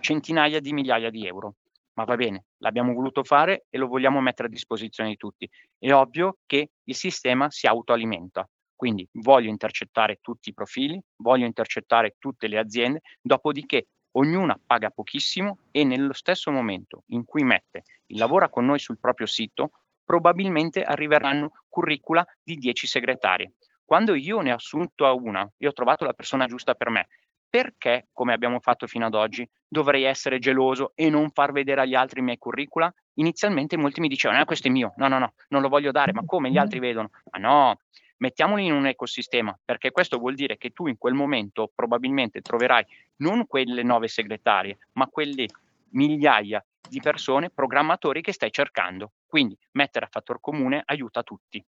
[0.00, 1.56] centinaia di migliaia di euro.
[1.94, 5.48] Ma va bene, l'abbiamo voluto fare e lo vogliamo mettere a disposizione di tutti.
[5.78, 8.48] È ovvio che il sistema si autoalimenta.
[8.76, 15.58] Quindi voglio intercettare tutti i profili, voglio intercettare tutte le aziende, dopodiché ognuna paga pochissimo
[15.70, 19.70] e nello stesso momento in cui mette il lavora con noi sul proprio sito,
[20.04, 23.52] probabilmente arriveranno curricula di 10 segretarie.
[23.84, 27.08] Quando io ne ho assunto a una e ho trovato la persona giusta per me,
[27.48, 31.96] perché, come abbiamo fatto fino ad oggi, dovrei essere geloso e non far vedere agli
[31.96, 32.92] altri i miei curricula?
[33.14, 36.12] Inizialmente molti mi dicevano, ah, questo è mio, no, no, no, non lo voglio dare,
[36.12, 37.10] ma come gli altri vedono?
[37.32, 37.80] Ma no,
[38.20, 42.84] mettiamoli in un ecosistema, perché questo vuol dire che tu in quel momento probabilmente troverai
[43.16, 45.46] non quelle nove segretarie, ma quelle
[45.90, 49.12] migliaia di persone, programmatori che stai cercando.
[49.26, 51.64] Quindi mettere a fattor comune aiuta tutti.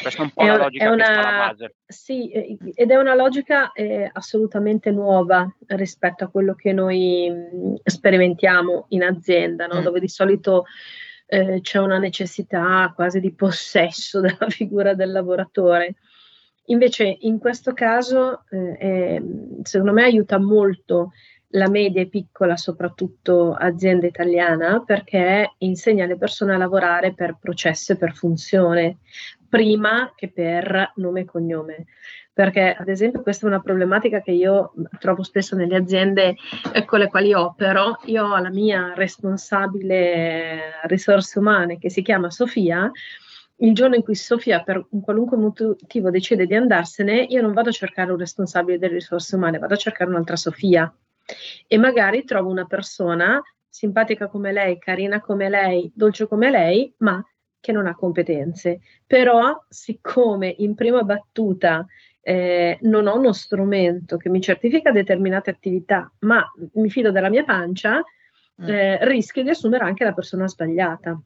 [0.00, 1.74] Questa è un po' è la logica una, che sta alla base.
[1.86, 2.30] Sì,
[2.74, 9.02] ed è una logica eh, assolutamente nuova rispetto a quello che noi mh, sperimentiamo in
[9.02, 9.80] azienda, no?
[9.80, 9.82] mm.
[9.82, 10.64] dove di solito
[11.32, 15.94] eh, c'è una necessità quasi di possesso della figura del lavoratore.
[16.66, 19.22] Invece in questo caso, eh, è,
[19.62, 21.12] secondo me, aiuta molto
[21.54, 27.92] la media e piccola, soprattutto azienda italiana, perché insegna alle persone a lavorare per processo
[27.92, 28.98] e per funzione,
[29.52, 31.84] prima che per nome e cognome
[32.32, 36.36] perché ad esempio questa è una problematica che io trovo spesso nelle aziende
[36.86, 37.98] con le quali opero.
[38.06, 42.90] Io ho la mia responsabile risorse umane che si chiama Sofia.
[43.56, 47.68] Il giorno in cui Sofia per un qualunque motivo decide di andarsene, io non vado
[47.68, 50.90] a cercare un responsabile delle risorse umane, vado a cercare un'altra Sofia
[51.66, 57.22] e magari trovo una persona simpatica come lei, carina come lei, dolce come lei, ma
[57.62, 58.80] che non ha competenze.
[59.06, 61.86] Però, siccome in prima battuta
[62.20, 66.44] eh, non ho uno strumento che mi certifica determinate attività, ma
[66.74, 68.02] mi fido della mia pancia,
[68.62, 68.68] mm.
[68.68, 71.18] eh, rischio di assumere anche la persona sbagliata.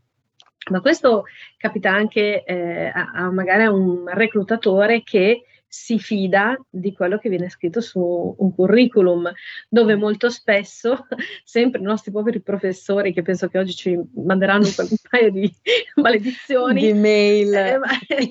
[0.71, 1.25] Ma questo
[1.57, 5.45] capita anche eh, a, a, magari a un reclutatore che
[5.77, 9.31] si fida di quello che viene scritto su un curriculum,
[9.69, 11.07] dove molto spesso,
[11.45, 14.73] sempre i nostri poveri professori, che penso che oggi ci manderanno un,
[15.11, 15.53] paio di
[15.97, 17.81] maledizioni, di mail, eh,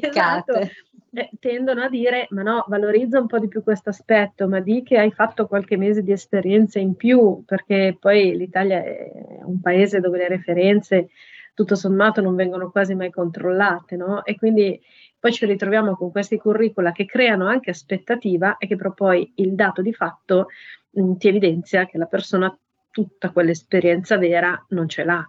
[0.01, 4.59] esatto, eh, tendono a dire ma no, valorizza un po' di più questo aspetto, ma
[4.59, 9.11] di che hai fatto qualche mese di esperienza in più, perché poi l'Italia è
[9.43, 11.09] un paese dove le referenze
[11.55, 14.25] tutto sommato non vengono quasi mai controllate, no?
[14.25, 14.79] E quindi
[15.25, 19.55] poi ci ritroviamo con questi curricula che creano anche aspettativa e che però poi il
[19.55, 20.49] dato di fatto
[20.91, 22.55] mh, ti evidenzia che la persona
[22.91, 25.27] tutta quell'esperienza vera non ce l'ha.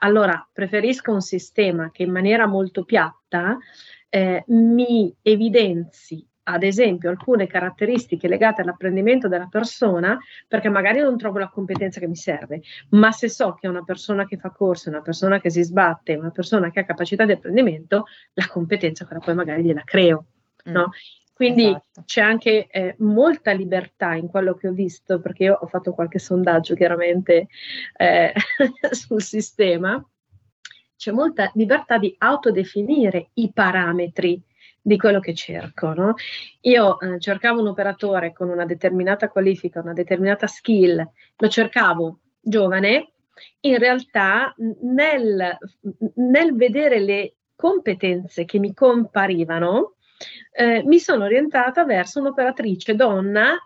[0.00, 3.56] Allora preferisco un sistema che in maniera molto piatta
[4.10, 11.38] eh, mi evidenzi ad esempio alcune caratteristiche legate all'apprendimento della persona perché magari non trovo
[11.38, 14.88] la competenza che mi serve, ma se so che è una persona che fa corso,
[14.88, 19.20] una persona che si sbatte, una persona che ha capacità di apprendimento, la competenza quella
[19.20, 20.24] poi magari gliela creo.
[20.68, 20.72] Mm.
[20.72, 20.90] No?
[21.34, 22.02] Quindi esatto.
[22.04, 26.18] c'è anche eh, molta libertà in quello che ho visto, perché io ho fatto qualche
[26.18, 27.46] sondaggio chiaramente
[27.96, 28.32] eh,
[28.90, 30.04] sul sistema,
[30.96, 34.42] c'è molta libertà di autodefinire i parametri
[34.80, 35.92] di quello che cerco.
[35.92, 36.14] No?
[36.62, 41.06] Io eh, cercavo un operatore con una determinata qualifica, una determinata skill,
[41.36, 43.12] lo cercavo giovane,
[43.60, 45.56] in realtà nel,
[46.14, 49.94] nel vedere le competenze che mi comparivano,
[50.52, 53.56] eh, mi sono orientata verso un'operatrice donna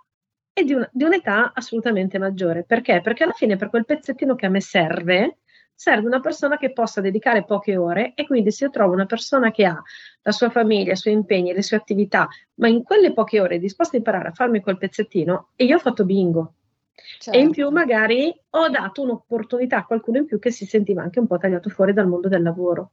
[0.52, 2.64] e di, un, di, un'età assolutamente maggiore.
[2.64, 3.00] Perché?
[3.00, 5.38] Perché alla fine per quel pezzettino che a me serve,
[5.74, 9.50] serve una persona che possa dedicare poche ore e quindi se io trovo una persona
[9.50, 9.82] che ha
[10.22, 13.58] la sua famiglia, i suoi impegni, le sue attività, ma in quelle poche ore è
[13.58, 16.54] disposta a imparare a farmi quel pezzettino e io ho fatto bingo.
[17.18, 17.38] Certo.
[17.38, 17.72] E in più certo.
[17.72, 21.68] magari ho dato un'opportunità a qualcuno in più che si sentiva anche un po' tagliato
[21.68, 22.90] fuori dal mondo del lavoro.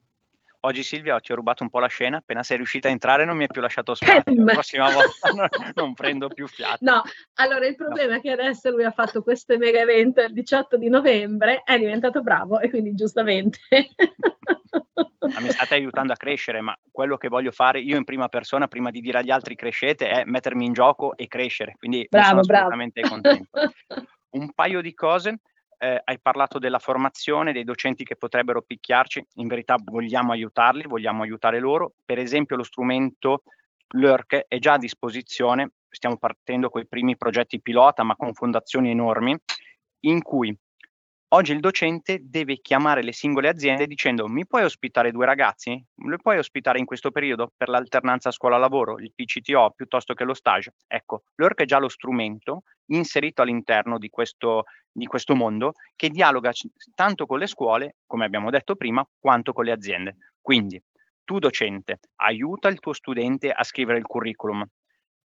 [0.62, 3.38] Oggi Silvia ti ho rubato un po' la scena, appena sei riuscita a entrare non
[3.38, 6.80] mi hai più lasciato spazio, la prossima volta non, non, prendo più fiato.
[6.82, 7.02] No,
[7.36, 8.18] allora il problema no.
[8.18, 12.22] è che adesso lui ha fatto questo mega evento il 18 di novembre, è diventato
[12.22, 13.60] bravo e quindi giustamente.
[15.34, 18.68] Ma mi state aiutando a crescere, ma quello che voglio fare io in prima persona,
[18.68, 22.40] prima di dire agli altri crescete, è mettermi in gioco e crescere, quindi bravo, sono
[22.42, 23.16] assolutamente bravo.
[23.16, 23.50] contento.
[24.32, 25.40] Un paio di cose
[25.80, 31.24] eh, hai parlato della formazione, dei docenti che potrebbero picchiarci, in verità vogliamo aiutarli, vogliamo
[31.24, 31.94] aiutare loro.
[32.06, 33.44] Per esempio lo strumento
[33.92, 38.92] LERC è già a disposizione, stiamo partendo con i primi progetti pilota, ma con fondazioni
[38.92, 39.36] enormi,
[40.02, 40.56] in cui
[41.32, 45.80] Oggi il docente deve chiamare le singole aziende dicendo mi puoi ospitare due ragazzi?
[45.98, 50.74] Mi puoi ospitare in questo periodo per l'alternanza scuola-lavoro, il PCTO piuttosto che lo stage?
[50.88, 56.52] Ecco, l'ORC è già lo strumento inserito all'interno di questo, di questo mondo che dialoga
[56.96, 60.16] tanto con le scuole, come abbiamo detto prima, quanto con le aziende.
[60.42, 60.82] Quindi
[61.24, 64.66] tu docente aiuta il tuo studente a scrivere il curriculum,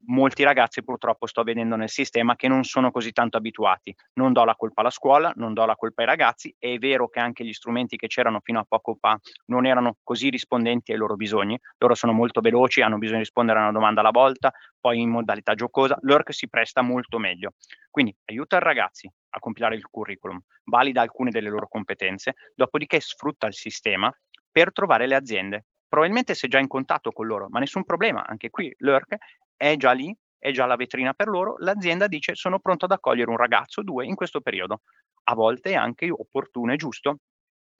[0.07, 3.95] molti ragazzi purtroppo sto vedendo nel sistema che non sono così tanto abituati.
[4.13, 6.53] Non do la colpa alla scuola, non do la colpa ai ragazzi.
[6.57, 10.29] È vero che anche gli strumenti che c'erano fino a poco fa non erano così
[10.29, 11.59] rispondenti ai loro bisogni.
[11.77, 15.09] Loro sono molto veloci, hanno bisogno di rispondere a una domanda alla volta, poi in
[15.09, 15.97] modalità giocosa.
[16.01, 17.53] L'ORC si presta molto meglio.
[17.89, 23.47] Quindi aiuta i ragazzi a compilare il curriculum, valida alcune delle loro competenze, dopodiché sfrutta
[23.47, 24.13] il sistema
[24.51, 28.49] per trovare le aziende probabilmente sei già in contatto con loro, ma nessun problema, anche
[28.49, 29.15] qui l'ERC
[29.55, 33.29] è già lì, è già la vetrina per loro, l'azienda dice sono pronto ad accogliere
[33.29, 34.81] un ragazzo o due in questo periodo.
[35.25, 37.19] A volte è anche opportuno e giusto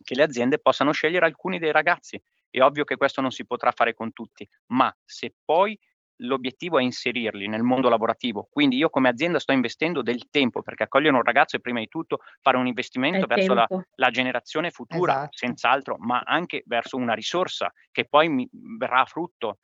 [0.01, 2.21] che le aziende possano scegliere alcuni dei ragazzi.
[2.49, 5.77] È ovvio che questo non si potrà fare con tutti, ma se poi
[6.17, 10.83] l'obiettivo è inserirli nel mondo lavorativo, quindi io come azienda sto investendo del tempo perché
[10.83, 15.13] accogliere un ragazzo è prima di tutto fare un investimento verso la, la, generazione futura,
[15.13, 15.37] esatto.
[15.37, 19.57] senz'altro, ma anche verso una risorsa che poi mi verrà a frutto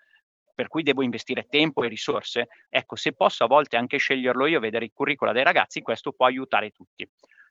[0.59, 4.59] per cui devo investire tempo e risorse, ecco, se posso a volte anche sceglierlo io,
[4.59, 7.09] vedere i curricula dei ragazzi, questo può aiutare tutti.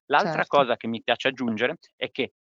[0.09, 0.59] L'altra certo.
[0.59, 2.35] cosa che mi piace aggiungere è che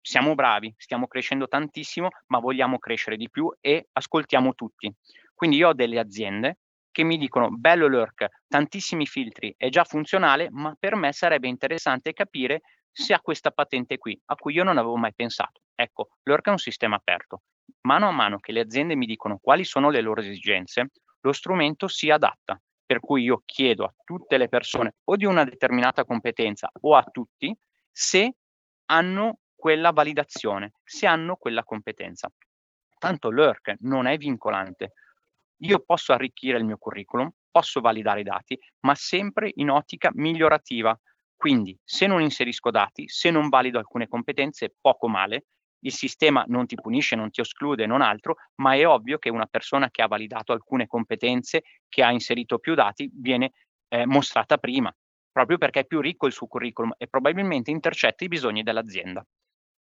[0.00, 4.90] siamo bravi, stiamo crescendo tantissimo, ma vogliamo crescere di più e ascoltiamo tutti.
[5.34, 6.56] Quindi io ho delle aziende
[6.90, 12.14] che mi dicono bello lurk, tantissimi filtri, è già funzionale, ma per me sarebbe interessante
[12.14, 15.60] capire se ha questa patente qui, a cui io non avevo mai pensato.
[15.74, 17.42] Ecco, lurk è un sistema aperto
[17.82, 20.90] mano a mano che le aziende mi dicono quali sono le loro esigenze,
[21.20, 22.60] lo strumento si adatta.
[22.86, 27.02] Per cui io chiedo a tutte le persone o di una determinata competenza o a
[27.02, 27.56] tutti
[27.90, 28.34] se
[28.86, 32.30] hanno quella validazione, se hanno quella competenza.
[32.98, 34.92] Tanto l'ERC non è vincolante.
[35.62, 40.98] Io posso arricchire il mio curriculum, posso validare i dati, ma sempre in ottica migliorativa.
[41.34, 45.46] Quindi se non inserisco dati, se non valido alcune competenze, poco male,
[45.84, 49.46] il sistema non ti punisce, non ti esclude, non altro, ma è ovvio che una
[49.46, 53.52] persona che ha validato alcune competenze, che ha inserito più dati, viene
[53.88, 54.94] eh, mostrata prima,
[55.30, 59.24] proprio perché è più ricco il suo curriculum e probabilmente intercetta i bisogni dell'azienda.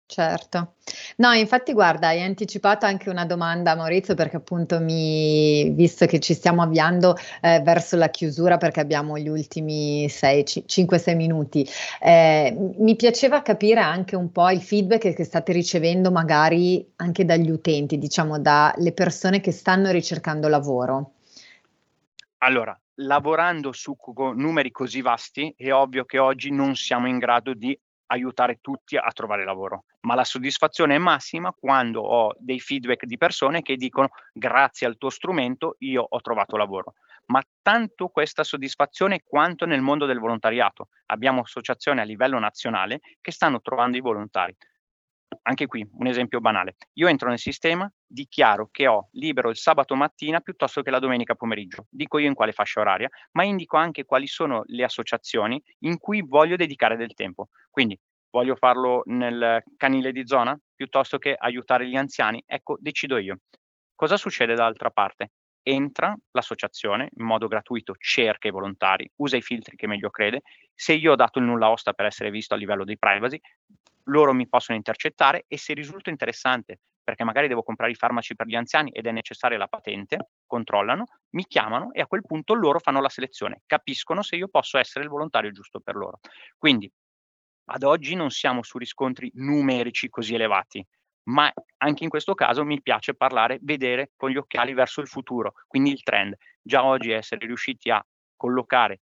[0.07, 0.75] Certo.
[1.17, 6.35] No, infatti guarda, hai anticipato anche una domanda Maurizio perché appunto mi, visto che ci
[6.35, 11.67] stiamo avviando eh, verso la chiusura perché abbiamo gli ultimi 5-6 minuti,
[12.01, 17.51] eh, mi piaceva capire anche un po' il feedback che state ricevendo magari anche dagli
[17.51, 21.13] utenti, diciamo dalle persone che stanno ricercando lavoro.
[22.39, 23.97] Allora, lavorando su
[24.35, 27.77] numeri così vasti è ovvio che oggi non siamo in grado di
[28.07, 33.17] aiutare tutti a trovare lavoro, ma la soddisfazione è massima quando ho dei feedback di
[33.17, 36.95] persone che dicono grazie al tuo strumento io ho trovato lavoro.
[37.27, 40.89] Ma tanto questa soddisfazione quanto nel mondo del volontariato.
[41.07, 44.55] Abbiamo associazioni a livello nazionale che stanno trovando i volontari.
[45.43, 46.77] Anche qui un esempio banale.
[46.95, 51.35] Io entro nel sistema, dichiaro che ho libero il sabato mattina piuttosto che la domenica
[51.35, 51.87] pomeriggio.
[51.91, 56.23] Dico io in quale fascia oraria, ma indico anche quali sono le associazioni in cui
[56.23, 57.49] voglio dedicare del tempo.
[57.71, 57.99] Quindi
[58.31, 62.43] voglio farlo nel canile di zona piuttosto che aiutare gli anziani.
[62.47, 63.39] Ecco, decido io.
[63.95, 65.31] Cosa succede dall'altra parte?
[65.67, 70.43] Entra l'associazione in modo gratuito, cerca i volontari, usa i filtri che meglio crede.
[70.75, 73.41] Se io ho dato il nulla osta per essere visto a livello di privacy,
[74.05, 78.47] loro mi possono intercettare e se risulta interessante, perché magari devo comprare i farmaci per
[78.47, 82.79] gli anziani ed è necessaria la patente, controllano, mi chiamano e a quel punto loro
[82.79, 86.21] fanno la selezione, capiscono se io posso essere il volontario giusto per loro.
[86.59, 86.91] Quindi
[87.67, 90.87] ad oggi non siamo su riscontri numerici così elevati,
[91.25, 95.55] ma anche in questo caso mi piace parlare, vedere con gli occhiali verso il futuro,
[95.67, 96.37] quindi il trend.
[96.63, 98.05] Già oggi essere riusciti a
[98.37, 99.01] collocare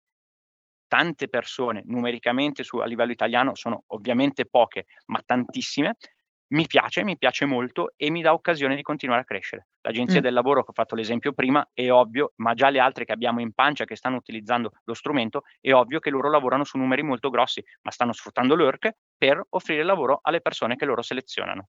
[0.92, 5.96] tante persone numericamente su, a livello italiano sono ovviamente poche, ma tantissime,
[6.52, 9.68] mi piace, mi piace molto e mi dà occasione di continuare a crescere.
[9.80, 10.22] L'agenzia mm.
[10.22, 13.40] del lavoro che ho fatto l'esempio prima è ovvio, ma già le altre che abbiamo
[13.40, 17.30] in pancia che stanno utilizzando lo strumento, è ovvio che loro lavorano su numeri molto
[17.30, 21.68] grossi, ma stanno sfruttando l'ERC per offrire lavoro alle persone che loro selezionano.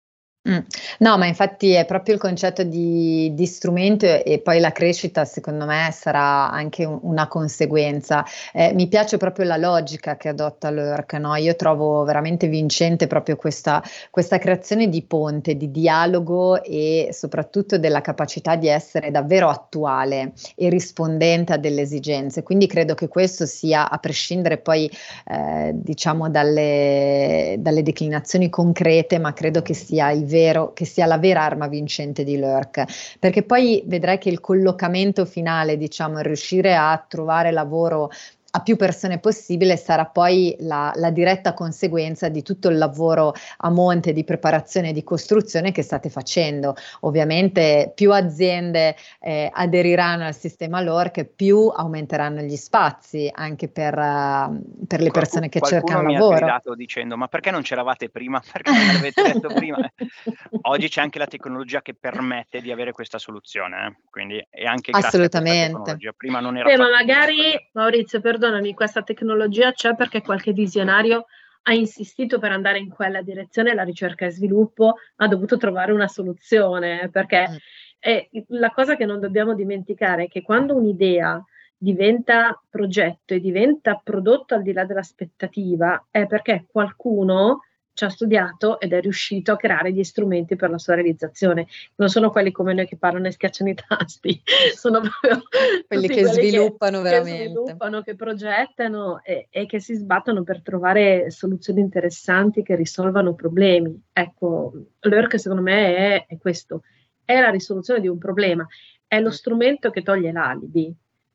[0.49, 0.57] Mm.
[0.99, 5.65] No, ma infatti è proprio il concetto di, di, strumento e poi la crescita, secondo
[5.65, 8.25] me, sarà anche un, una conseguenza.
[8.51, 11.35] Eh, mi piace proprio la logica che adotta l'ERC, no?
[11.35, 18.01] Io trovo veramente vincente proprio questa, questa creazione di ponte, di dialogo e soprattutto della
[18.01, 22.41] capacità di essere davvero attuale e rispondente a delle esigenze.
[22.41, 24.89] Quindi credo che questo sia, a prescindere poi,
[25.27, 31.19] eh, diciamo, dalle, dalle declinazioni concrete, ma credo che sia il vero, che sia la
[31.19, 37.05] vera arma vincente di Lurk, perché poi vedrai che il collocamento finale, diciamo, riuscire a
[37.07, 38.09] trovare lavoro
[38.51, 43.69] a più persone possibile sarà poi la, la, diretta conseguenza di tutto il lavoro a
[43.69, 46.75] monte di preparazione e di costruzione che state facendo.
[47.01, 54.85] Ovviamente più aziende eh, aderiranno al sistema LORC, più aumenteranno gli spazi anche per, uh,
[54.85, 56.45] per le persone che cercano mi lavoro.
[56.45, 58.41] Mi ha dicendo ma perché non c'eravate prima?
[58.51, 59.77] Perché non l'avete detto prima?
[60.63, 63.95] Oggi c'è anche la tecnologia che permette di avere questa soluzione, eh?
[64.09, 65.97] quindi è anche Assolutamente.
[66.17, 71.25] Prima non era eh, ma magari Maurizio, per perdonami, questa tecnologia c'è perché qualche visionario
[71.63, 76.07] ha insistito per andare in quella direzione, la ricerca e sviluppo ha dovuto trovare una
[76.07, 77.55] soluzione, perché mm.
[77.99, 81.43] è, la cosa che non dobbiamo dimenticare è che quando un'idea
[81.77, 87.59] diventa progetto e diventa prodotto al di là dell'aspettativa è perché qualcuno
[88.01, 91.67] ci ha studiato ed è riuscito a creare gli strumenti per la sua realizzazione.
[91.95, 94.41] Non sono quelli come noi che parlano e schiacciano i tasti,
[94.75, 95.43] sono proprio
[95.87, 97.37] quelli che quelli sviluppano che, veramente.
[97.37, 103.35] Che sviluppano, che progettano e, e, che si sbattono per trovare soluzioni interessanti che risolvano
[103.35, 104.01] problemi.
[104.11, 106.81] Ecco, l'ERC secondo me è, è questo,
[107.23, 108.65] è la risoluzione di un problema,
[109.05, 109.33] è lo mm.
[109.33, 110.91] strumento che toglie l'alibi,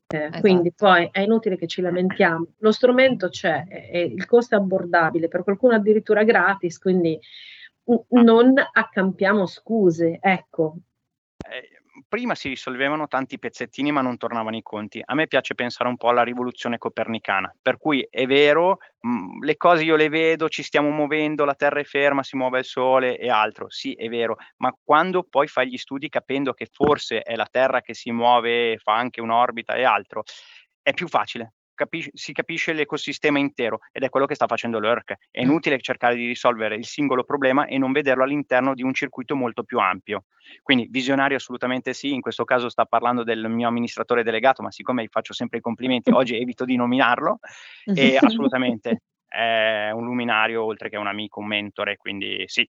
[0.09, 0.39] eh, esatto.
[0.39, 2.53] Quindi poi è inutile che ci lamentiamo.
[2.59, 7.19] Lo strumento c'è, è, il costo è abbordabile, per qualcuno addirittura gratis, quindi
[8.09, 10.77] non accampiamo scuse, ecco.
[12.09, 15.01] Prima si risolvevano tanti pezzettini ma non tornavano i conti.
[15.03, 19.43] A me piace pensare un po' alla rivoluzione copernicana, per cui è vero, mh, mm,
[19.43, 22.65] le cose io le vedo, ci stiamo muovendo, la Terra è ferma, si muove il
[22.65, 27.23] Sole e altro, sì è vero, ma quando poi fai gli studi capendo che forse
[27.23, 30.23] è la Terra che si muove, fa anche un'orbita e altro,
[30.81, 35.13] è più facile, capisce, si capisce l'ecosistema intero ed è quello che sta facendo l'ERC.
[35.31, 35.43] È mm.
[35.43, 39.63] inutile cercare di risolvere il singolo problema e non vederlo all'interno di un circuito molto
[39.63, 40.25] più ampio.
[40.61, 45.03] Quindi visionario assolutamente sì, in questo caso sta parlando del mio amministratore delegato, ma siccome
[45.03, 47.39] gli faccio sempre i complimenti, oggi evito di nominarlo
[47.85, 52.67] e assolutamente è un luminario oltre che un amico, un mentore, quindi sì,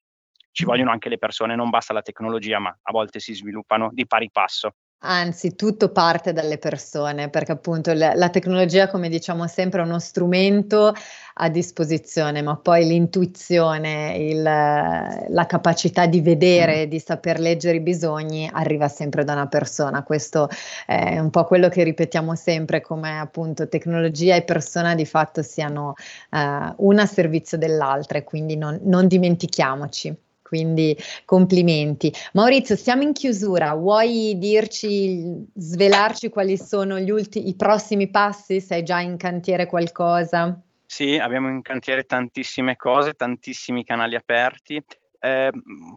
[0.51, 4.07] ci vogliono anche le persone, non basta la tecnologia, ma a volte si sviluppano di
[4.07, 4.75] pari passo.
[5.01, 10.01] Anzi, tutto parte dalle persone, perché appunto la, la, tecnologia, come diciamo sempre, è uno
[10.01, 10.93] strumento
[11.35, 16.89] a disposizione, ma poi l'intuizione, il, la capacità di vedere, mm.
[16.89, 20.03] di saper leggere i bisogni arriva sempre da una persona.
[20.03, 20.49] Questo
[20.85, 25.95] è un po' quello che ripetiamo sempre, come appunto tecnologia e persona di fatto siano
[26.31, 30.27] uh, una a servizio dell'altra, quindi non, non dimentichiamoci.
[30.49, 30.97] Quindi
[31.27, 32.11] complimenti.
[32.33, 38.63] Maurizio, siamo in chiusura, vuoi dirci, svelarci quali sono gli ultimi, i prossimi passi?
[38.63, 40.59] Sei già in cantiere qualcosa?
[40.87, 44.83] Sì, abbiamo in cantiere tantissime cose, tantissimi canali aperti.
[45.21, 45.51] Eh,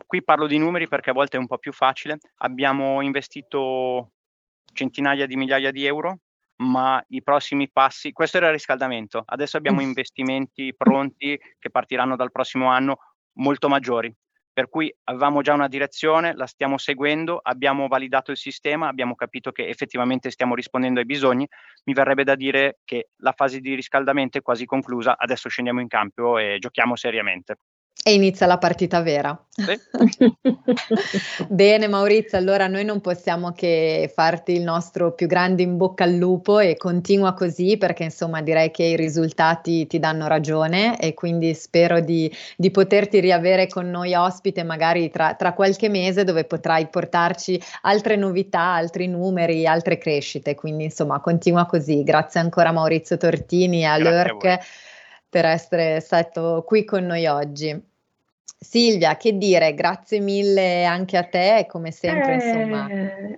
[0.06, 2.18] qui parlo di numeri perché a volte è un po' più facile.
[2.39, 4.12] Abbiamo investito
[4.74, 6.20] centinaia di migliaia di euro,
[6.58, 12.32] ma i prossimi passi, questo era il riscaldamento, adesso abbiamo investimenti pronti che partiranno dal
[12.32, 12.97] prossimo anno
[13.34, 14.14] molto maggiori.
[14.54, 19.52] Per cui avevamo già una direzione, la stiamo seguendo, abbiamo validato il sistema, abbiamo capito
[19.52, 21.47] che effettivamente stiamo rispondendo ai bisogni.
[21.86, 25.88] Mi verrebbe da dire che la fase di riscaldamento è quasi conclusa, adesso scendiamo in
[25.88, 27.56] campo e giochiamo seriamente.
[28.04, 29.39] E inizia la partita vera.
[29.52, 29.78] Sì.
[31.48, 36.16] Bene Maurizio, allora noi non possiamo che farti il nostro più grande in bocca al
[36.16, 41.54] lupo e continua così perché insomma direi che i risultati ti danno ragione e quindi
[41.54, 46.88] spero di, di poterti riavere con noi ospite magari tra, tra, qualche mese dove potrai
[46.88, 50.56] portarci altre novità, altri numeri, altre crescite.
[50.56, 52.02] Quindi insomma continua così.
[52.02, 54.60] Grazie ancora Maurizio Tortini e a Lurk
[55.32, 57.91] per essere stato qui con noi oggi.
[58.64, 62.88] Silvia, che dire, grazie mille anche a te, come sempre, eh, insomma.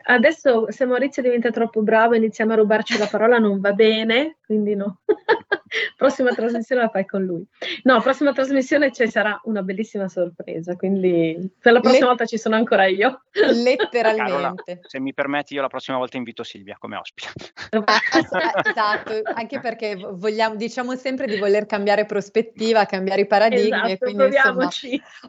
[0.01, 4.39] Adesso se Maurizio diventa troppo bravo e iniziamo a rubarci la parola non va bene,
[4.45, 4.99] quindi no.
[5.97, 7.45] prossima trasmissione la fai con lui.
[7.83, 12.37] No, prossima trasmissione ci sarà una bellissima sorpresa, quindi per la prossima Let- volta ci
[12.37, 13.23] sono ancora io.
[13.31, 14.23] Letteralmente.
[14.23, 17.29] Carola, se mi permetti, io la prossima volta invito Silvia come ospite.
[18.69, 24.35] esatto, anche perché vogliamo, diciamo sempre di voler cambiare prospettiva, cambiare i paradigmi, esatto, quindi
[24.35, 24.69] insomma,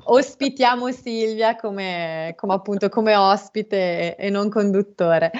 [0.04, 5.30] ospitiamo Silvia come, come, appunto come ospite e non conduttore.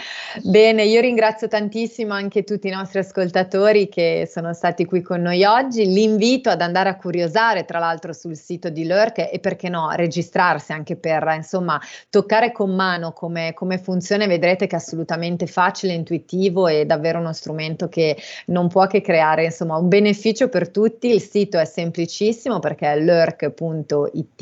[0.43, 5.45] Bene, io ringrazio tantissimo anche tutti i nostri ascoltatori che sono stati qui con noi
[5.45, 5.85] oggi.
[5.87, 10.73] L'invito ad andare a curiosare, tra l'altro, sul sito di Lurk e perché no, registrarsi
[10.73, 11.81] anche per insomma
[12.11, 14.27] toccare con mano come, come funziona.
[14.27, 18.17] Vedrete che è assolutamente facile, intuitivo e davvero uno strumento che
[18.47, 21.09] non può che creare insomma un beneficio per tutti.
[21.09, 24.34] Il sito è semplicissimo perché è lurk.it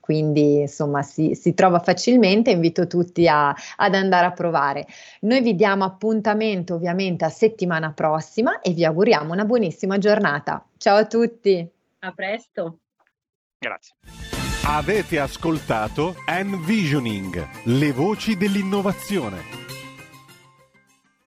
[0.00, 4.86] quindi insomma si, si trova facilmente, invito tutti a, ad andare a provare.
[5.20, 10.64] Noi vi diamo appuntamento ovviamente a settimana prossima e vi auguriamo una buonissima giornata.
[10.76, 11.68] Ciao a tutti.
[12.00, 12.78] A presto.
[13.58, 13.94] Grazie.
[14.64, 19.57] Avete ascoltato Envisioning, le voci dell'innovazione